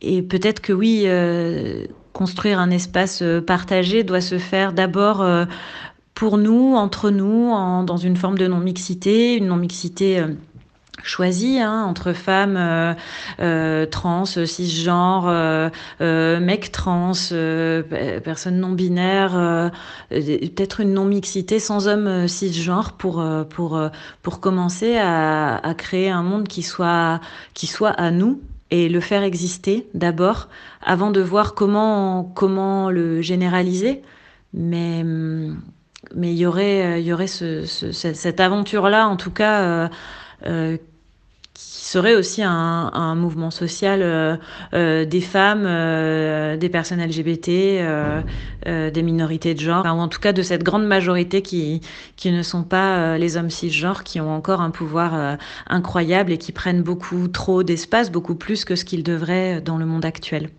et 0.00 0.22
peut-être 0.22 0.60
que 0.60 0.72
oui, 0.72 1.04
euh, 1.06 1.86
construire 2.18 2.58
un 2.58 2.72
espace 2.72 3.22
euh, 3.22 3.40
partagé 3.40 4.02
doit 4.02 4.20
se 4.20 4.38
faire 4.38 4.72
d'abord 4.72 5.22
euh, 5.22 5.44
pour 6.14 6.36
nous, 6.36 6.74
entre 6.74 7.10
nous, 7.10 7.50
dans 7.84 7.96
une 7.96 8.16
forme 8.16 8.36
de 8.36 8.48
non-mixité, 8.48 9.36
une 9.36 9.46
non-mixité 9.46 10.18
euh, 10.18 10.26
choisi 11.04 11.60
hein, 11.60 11.84
entre 11.84 12.12
femmes 12.12 12.58
trans, 13.92 14.24
cisgenres, 14.24 15.70
mecs 16.00 16.72
trans, 16.72 17.12
personnes 18.24 18.58
non 18.58 18.72
binaires, 18.72 19.70
peut-être 20.10 20.80
une 20.80 20.94
non 20.94 21.04
mixité 21.04 21.60
sans 21.60 21.86
hommes 21.86 22.26
cisgenres 22.26 22.94
pour 22.94 23.24
pour 23.48 23.80
pour 24.22 24.40
commencer 24.40 24.96
à, 24.96 25.54
à, 25.58 25.74
créer 25.74 26.10
un 26.10 26.24
monde 26.24 26.48
qui 26.48 26.64
soit 26.64 27.20
qui 27.54 27.68
soit 27.68 27.90
à 27.90 28.10
nous 28.10 28.40
et 28.70 28.88
le 28.88 29.00
faire 29.00 29.22
exister 29.22 29.88
d'abord 29.94 30.48
avant 30.82 31.10
de 31.10 31.20
voir 31.20 31.54
comment 31.54 32.24
comment 32.24 32.90
le 32.90 33.22
généraliser. 33.22 34.02
Mais 34.54 35.04
mais 36.14 36.32
il 36.32 36.38
y 36.38 36.46
aurait 36.46 37.00
il 37.00 37.06
y 37.06 37.12
aurait 37.12 37.26
ce, 37.26 37.64
ce, 37.66 37.92
cette 37.92 38.40
aventure 38.40 38.88
là 38.88 39.08
en 39.08 39.16
tout 39.16 39.30
cas 39.30 39.88
euh, 40.46 40.76
qui 40.76 40.82
serait 41.88 42.14
aussi 42.14 42.42
un, 42.42 43.14
mouvement 43.14 43.50
social 43.50 44.02
euh, 44.02 44.36
euh, 44.74 45.06
des 45.06 45.22
femmes, 45.22 45.64
euh, 45.66 46.58
des 46.58 46.68
personnes 46.68 47.02
LGBT, 47.02 47.48
des 48.66 49.02
minorités 49.02 49.54
de 49.54 49.60
genre, 49.60 49.86
ou 49.86 50.00
en 50.00 50.08
tout 50.08 50.20
cas 50.20 50.34
de 50.34 50.42
cette 50.42 50.62
grande 50.62 50.86
majorité 50.86 51.40
qui, 51.40 51.80
qui 52.16 52.30
ne 52.30 52.42
sont 52.42 52.62
pas 52.62 53.16
les 53.16 53.38
hommes 53.38 53.48
cisgenres, 53.48 54.04
qui 54.04 54.20
ont 54.20 54.30
encore 54.30 54.60
un 54.60 54.70
pouvoir 54.70 55.38
incroyable 55.66 56.32
et 56.32 56.38
qui 56.38 56.52
prennent 56.52 56.82
beaucoup 56.82 57.28
trop 57.28 57.62
d'espace, 57.62 58.10
beaucoup 58.10 58.34
plus 58.34 58.66
que 58.66 58.76
ce 58.76 58.84
qu'ils 58.84 59.02
devraient 59.02 59.62
dans 59.62 59.78
le 59.78 59.86
monde 59.86 60.04
actuel. 60.04 60.50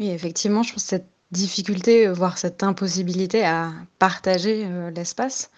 Oui, 0.00 0.10
effectivement, 0.10 0.64
je 0.64 0.72
pense 0.72 0.82
que 0.82 0.88
cette 0.88 1.08
difficulté, 1.30 2.08
voire 2.08 2.38
cette 2.38 2.64
impossibilité 2.64 3.44
à 3.44 3.70
partager 4.00 4.66
l'espace, 4.94 5.50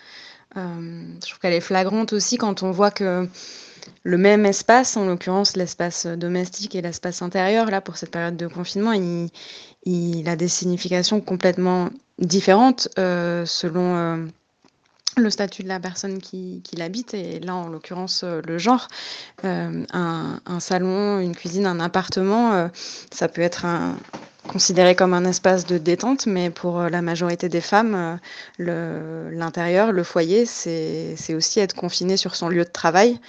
je 0.55 1.21
trouve 1.21 1.39
qu'elle 1.41 1.55
est 1.55 1.61
flagrante 1.61 2.13
aussi 2.13 2.37
quand 2.37 2.63
on 2.63 2.71
voit 2.71 2.91
que 2.91 3.27
le 4.05 4.19
même 4.19 4.47
espace, 4.47 4.97
en 4.97 5.07
l'occurrence 5.07 5.57
l'espace 5.57 6.07
domestique 6.07 6.75
et 6.75 6.83
l'espace 6.83 7.23
intérieur, 7.23 7.67
là, 7.67 7.81
pour 7.81 7.97
cette 7.97 8.11
période 8.11 8.37
de 8.37 8.47
confinement, 8.47 8.93
il, 8.93 10.29
a 10.29 10.37
des 10.37 10.49
significations 10.49 11.21
complètement 11.21 11.91
différentes 12.19 12.89
euh, 12.99 13.45
selon 13.47 13.97
euh, 13.97 14.27
le 15.17 15.31
statut 15.31 15.63
de 15.63 15.69
la 15.69 15.81
personne 15.81 16.19
qui, 16.19 16.63
l'habite, 16.77 17.15
et 17.15 17.41
là, 17.41 17.55
en 17.55 17.69
l'occurrence, 17.69 18.23
euh, 18.25 18.41
le 18.47 18.59
genre. 18.59 18.89
Un, 19.43 20.37
salon, 20.61 21.21
une 21.21 21.35
cuisine, 21.35 21.67
un 21.67 21.81
appartement, 21.81 22.69
ça 23.13 23.29
peut 23.29 23.43
être 23.43 23.65
un, 23.65 23.97
considéré 24.49 24.97
comme 24.97 25.15
un 25.15 25.25
espace 25.25 25.67
de 25.67 25.79
détente, 25.79 26.27
mais 26.27 26.51
pour 26.51 26.81
la 26.81 27.03
majorité 27.03 27.49
des 27.49 27.61
femmes, 27.61 28.19
l'intérieur, 28.59 29.93
le, 29.93 30.03
foyer, 30.03 30.47
c'est 30.47 31.35
aussi 31.35 31.61
être 31.61 31.75
confiné 31.75 32.17
sur 32.17 32.35
son 32.35 32.49
lieu 32.49 32.65
de 32.65 32.71
travail. 32.71 33.21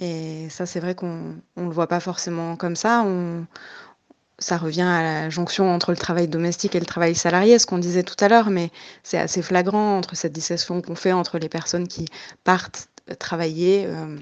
Et 0.00 0.48
ça, 0.50 0.66
c'est 0.66 0.80
vrai 0.80 0.94
qu'on 0.94 1.36
ne 1.56 1.64
le 1.64 1.70
voit 1.70 1.86
pas 1.86 2.00
forcément 2.00 2.56
comme 2.56 2.76
ça. 2.76 3.06
Ça 4.38 4.58
revient 4.58 4.82
à 4.82 5.02
la 5.02 5.30
jonction 5.30 5.72
entre 5.72 5.92
le 5.92 5.96
travail 5.96 6.28
domestique 6.28 6.74
et 6.74 6.80
le 6.80 6.86
travail 6.86 7.14
salarié, 7.14 7.58
ce 7.58 7.66
qu'on 7.66 7.78
disait 7.78 8.02
tout 8.02 8.22
à 8.22 8.28
l'heure, 8.28 8.50
mais 8.50 8.70
c'est 9.02 9.18
assez 9.18 9.42
flagrant 9.42 9.96
entre 9.96 10.16
cette 10.16 10.32
distinction 10.32 10.82
qu'on 10.82 10.96
fait 10.96 11.12
entre 11.12 11.38
les 11.38 11.48
personnes 11.48 11.86
qui 11.86 12.06
partent 12.42 12.88
travailler 13.18 13.86
euh, 13.86 14.18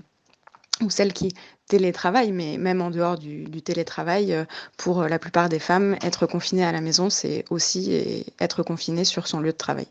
ou 0.83 0.91
celles 0.91 1.13
qui 1.13 1.35
télétravaillent, 1.77 2.33
mais 2.33 2.59
même 2.59 2.81
en 2.81 2.91
dehors 2.91 3.19
du, 3.19 3.45
du 3.45 3.63
télétravail, 3.63 4.33
euh, 4.33 4.45
pour 4.77 5.03
la 5.03 5.19
plupart 5.19 5.49
des 5.49 5.59
femmes, 5.59 5.97
être 6.03 6.27
confinée 6.27 6.65
à 6.65 6.73
la 6.73 6.81
maison, 6.81 7.11
c'est 7.11 7.45
aussi 7.51 8.25
être 8.41 8.63
confinée 8.63 9.05
sur 9.05 9.27
son 9.27 9.41
lieu 9.41 9.53
de 9.53 9.57
travail. 9.57 9.87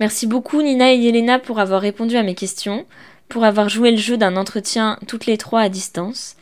Merci 0.00 0.26
beaucoup 0.26 0.60
Nina 0.60 0.92
et 0.92 0.96
Yelena 0.96 1.38
pour 1.38 1.60
avoir 1.60 1.80
répondu 1.80 2.16
à 2.16 2.22
mes 2.22 2.34
questions 2.34 2.84
pour 3.28 3.44
avoir 3.44 3.68
joué 3.68 3.90
le 3.90 3.96
jeu 3.96 4.16
d'un 4.16 4.36
entretien 4.36 4.98
toutes 5.06 5.26
les 5.26 5.38
trois 5.38 5.60
à 5.60 5.68
distance. 5.68 6.36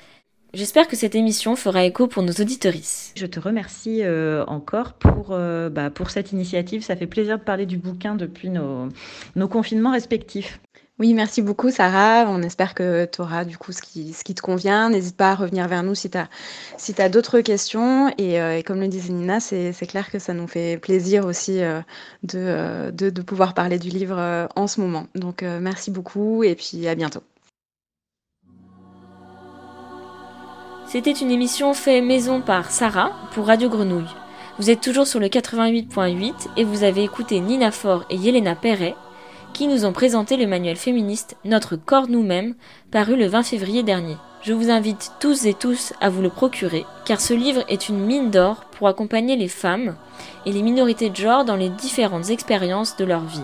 J'espère 0.55 0.87
que 0.87 0.97
cette 0.97 1.15
émission 1.15 1.57
fera 1.57 1.85
écho 1.85 2.07
pour 2.07 2.23
nos 2.23 2.33
auditorices. 2.33 3.13
Je 3.17 3.25
te 3.25 3.41
remercie 3.41 4.03
euh, 4.03 4.45
encore 4.47 4.93
pour, 4.93 5.29
euh, 5.31 5.71
bah, 5.71 5.89
pour 5.89 6.11
cette 6.11 6.33
initiative. 6.33 6.83
Ça 6.83 6.95
fait 6.95 7.07
plaisir 7.07 7.39
de 7.39 7.45
parler 7.45 7.65
du 7.65 7.79
bouquin 7.79 8.17
depuis 8.17 8.51
nos, 8.51 8.89
nos 9.35 9.49
confinements 9.49 9.93
respectifs. 9.93 10.61
Oui, 11.03 11.15
merci 11.15 11.43
beaucoup 11.43 11.73
Sarah. 11.73 12.27
On 12.29 12.43
espère 12.43 12.77
que 12.77 13.07
tu 13.07 13.23
auras 13.23 13.45
du 13.45 13.59
coup 13.59 13.73
ce 13.73 13.83
qui, 13.83 14.13
ce 14.13 14.23
qui 14.23 14.37
te 14.37 14.41
convient. 14.41 14.89
N'hésite 14.89 15.17
pas 15.17 15.33
à 15.33 15.35
revenir 15.35 15.67
vers 15.67 15.83
nous 15.83 15.97
si 15.97 16.09
tu 16.09 16.17
as, 16.17 17.09
d'autres 17.09 17.41
questions. 17.41 18.15
Et, 18.19 18.41
euh, 18.41 18.59
et, 18.59 18.63
comme 18.63 18.79
le 18.79 18.87
disait 18.87 19.13
Nina, 19.13 19.41
c'est 19.41 19.75
clair 19.89 20.13
que 20.13 20.21
ça 20.21 20.33
nous 20.33 20.47
fait 20.47 20.79
plaisir 20.79 21.27
aussi 21.27 21.61
euh, 21.61 21.81
de, 22.23 22.39
euh, 22.39 22.91
de, 22.93 23.21
pouvoir 23.21 23.53
parler 23.53 23.81
du 23.81 23.89
livre 23.89 24.47
en 24.55 24.69
ce 24.69 24.81
moment. 24.81 25.09
Donc 25.17 25.43
merci 25.43 25.91
beaucoup 25.91 26.45
et 26.45 26.55
puis 26.55 26.87
à 26.87 26.95
bientôt. 26.95 27.25
C'était 30.87 31.11
une 31.11 31.33
émission 31.33 31.75
faite 31.75 32.05
maison 32.05 32.41
par 32.43 32.71
Sarah 32.71 33.11
pour 33.33 33.49
Radio 33.49 33.69
Grenouille. 33.69 34.15
Vous 34.61 34.71
êtes 34.71 34.81
toujours 34.81 35.09
sur 35.09 35.19
le 35.19 35.27
88.8 35.27 36.33
et 36.57 36.63
vous 36.63 36.85
avez 36.85 37.03
écouté 37.03 37.41
Nina 37.41 37.73
Faure 37.73 38.05
et 38.09 38.15
Yelena 38.15 38.55
Perret 38.55 38.95
qui 39.53 39.67
nous 39.67 39.85
ont 39.85 39.93
présenté 39.93 40.37
le 40.37 40.47
manuel 40.47 40.77
féministe 40.77 41.37
Notre 41.45 41.77
corps 41.77 42.09
nous-mêmes, 42.09 42.55
paru 42.91 43.17
le 43.17 43.27
20 43.27 43.43
février 43.43 43.83
dernier. 43.83 44.17
Je 44.43 44.53
vous 44.53 44.71
invite 44.71 45.13
tous 45.21 45.47
et 45.47 45.55
tous 45.55 45.93
à 46.01 46.09
vous 46.09 46.23
le 46.23 46.31
procurer, 46.31 46.85
car 47.05 47.21
ce 47.21 47.35
livre 47.35 47.63
est 47.69 47.89
une 47.89 48.01
mine 48.01 48.31
d'or 48.31 48.65
pour 48.73 48.89
accompagner 48.89 49.37
les 49.37 49.49
femmes 49.49 49.95
et 50.47 50.53
les 50.53 50.63
minorités 50.63 51.11
de 51.11 51.17
genre 51.17 51.45
dans 51.45 51.57
les 51.57 51.69
différentes 51.69 52.31
expériences 52.31 52.97
de 52.97 53.05
leur 53.05 53.25
vie. 53.25 53.41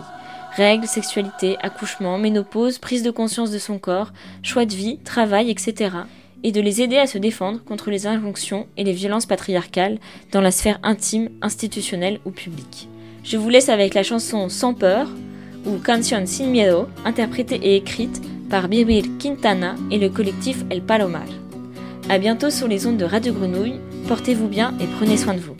Règles, 0.55 0.87
sexualité, 0.87 1.57
accouchement, 1.61 2.17
ménopause, 2.17 2.79
prise 2.79 3.03
de 3.03 3.11
conscience 3.11 3.51
de 3.51 3.59
son 3.59 3.77
corps, 3.77 4.11
choix 4.43 4.65
de 4.65 4.73
vie, 4.73 4.97
travail, 4.97 5.49
etc. 5.51 5.95
Et 6.43 6.51
de 6.51 6.59
les 6.59 6.81
aider 6.81 6.97
à 6.97 7.07
se 7.07 7.17
défendre 7.17 7.63
contre 7.63 7.91
les 7.91 8.07
injonctions 8.07 8.67
et 8.75 8.83
les 8.83 8.93
violences 8.93 9.25
patriarcales 9.25 9.99
dans 10.31 10.41
la 10.41 10.51
sphère 10.51 10.79
intime, 10.83 11.29
institutionnelle 11.41 12.19
ou 12.25 12.31
publique. 12.31 12.89
Je 13.23 13.37
vous 13.37 13.49
laisse 13.49 13.69
avec 13.69 13.93
la 13.93 14.03
chanson 14.03 14.49
Sans 14.49 14.73
peur 14.73 15.07
ou 15.65 15.79
Canción 15.79 16.25
Sin 16.25 16.47
Miedo, 16.47 16.87
interprétée 17.05 17.59
et 17.61 17.75
écrite 17.75 18.21
par 18.49 18.67
Birbir 18.67 19.03
Quintana 19.19 19.75
et 19.91 19.97
le 19.97 20.09
collectif 20.09 20.63
El 20.69 20.81
Palomar. 20.81 21.27
A 22.09 22.17
bientôt 22.17 22.49
sur 22.49 22.67
les 22.67 22.87
ondes 22.87 22.97
de 22.97 23.05
Radio 23.05 23.33
Grenouille. 23.33 23.79
Portez-vous 24.07 24.47
bien 24.47 24.73
et 24.81 24.87
prenez 24.97 25.17
soin 25.17 25.35
de 25.35 25.39
vous. 25.39 25.55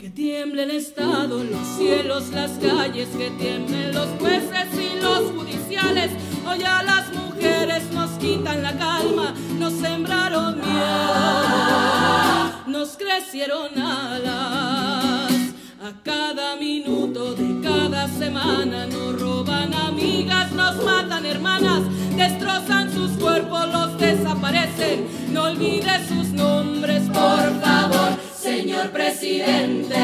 Nos 12.66 12.96
crecieron 12.96 13.70
alas. 13.76 15.09
Cada 16.04 16.54
minuto 16.54 17.34
de 17.34 17.60
cada 17.68 18.06
semana 18.06 18.86
nos 18.86 19.20
roban 19.20 19.74
amigas, 19.74 20.52
nos 20.52 20.76
matan 20.84 21.26
hermanas, 21.26 21.82
destrozan 22.16 22.92
sus 22.92 23.10
cuerpos, 23.12 23.66
los 23.72 23.98
desaparecen. 23.98 25.08
No 25.32 25.44
olvide 25.44 26.06
sus 26.06 26.28
nombres, 26.28 27.02
por 27.08 27.60
favor, 27.60 28.10
señor 28.34 28.90
presidente. 28.90 29.98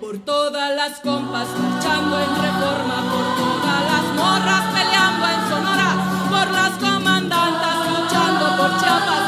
Por 0.00 0.18
todas 0.20 0.74
las 0.74 0.98
compas 1.00 1.48
marchando 1.60 2.18
en 2.18 2.30
reforma, 2.30 2.96
por 3.12 3.26
todas 3.44 3.80
las 3.92 4.04
morras 4.16 4.64
peleando 4.72 5.26
en 5.28 5.40
Sonora, 5.50 5.90
por 6.30 6.50
las 6.50 6.72
comandantas 6.78 7.76
luchando 7.90 8.56
por 8.56 8.80
Chiapas, 8.80 9.27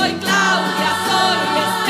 Soy 0.00 0.14
Claudia, 0.14 0.92
soy 1.06 1.89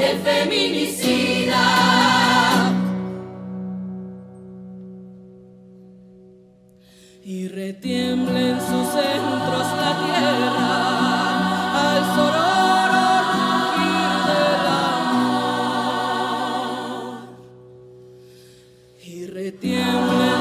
el 0.00 0.18
feminicida. 0.18 1.64
Y 7.24 7.48
retiembla 7.48 8.40
en 8.40 8.60
sus 8.60 8.86
centros 8.88 9.66
la 9.82 9.92
tierra 10.06 10.72
al 11.90 12.00
sororo 12.16 13.06
rugir 13.34 14.12
del 14.28 14.66
amor. 14.88 15.58
Y 19.04 19.26
retiembla 19.26 20.37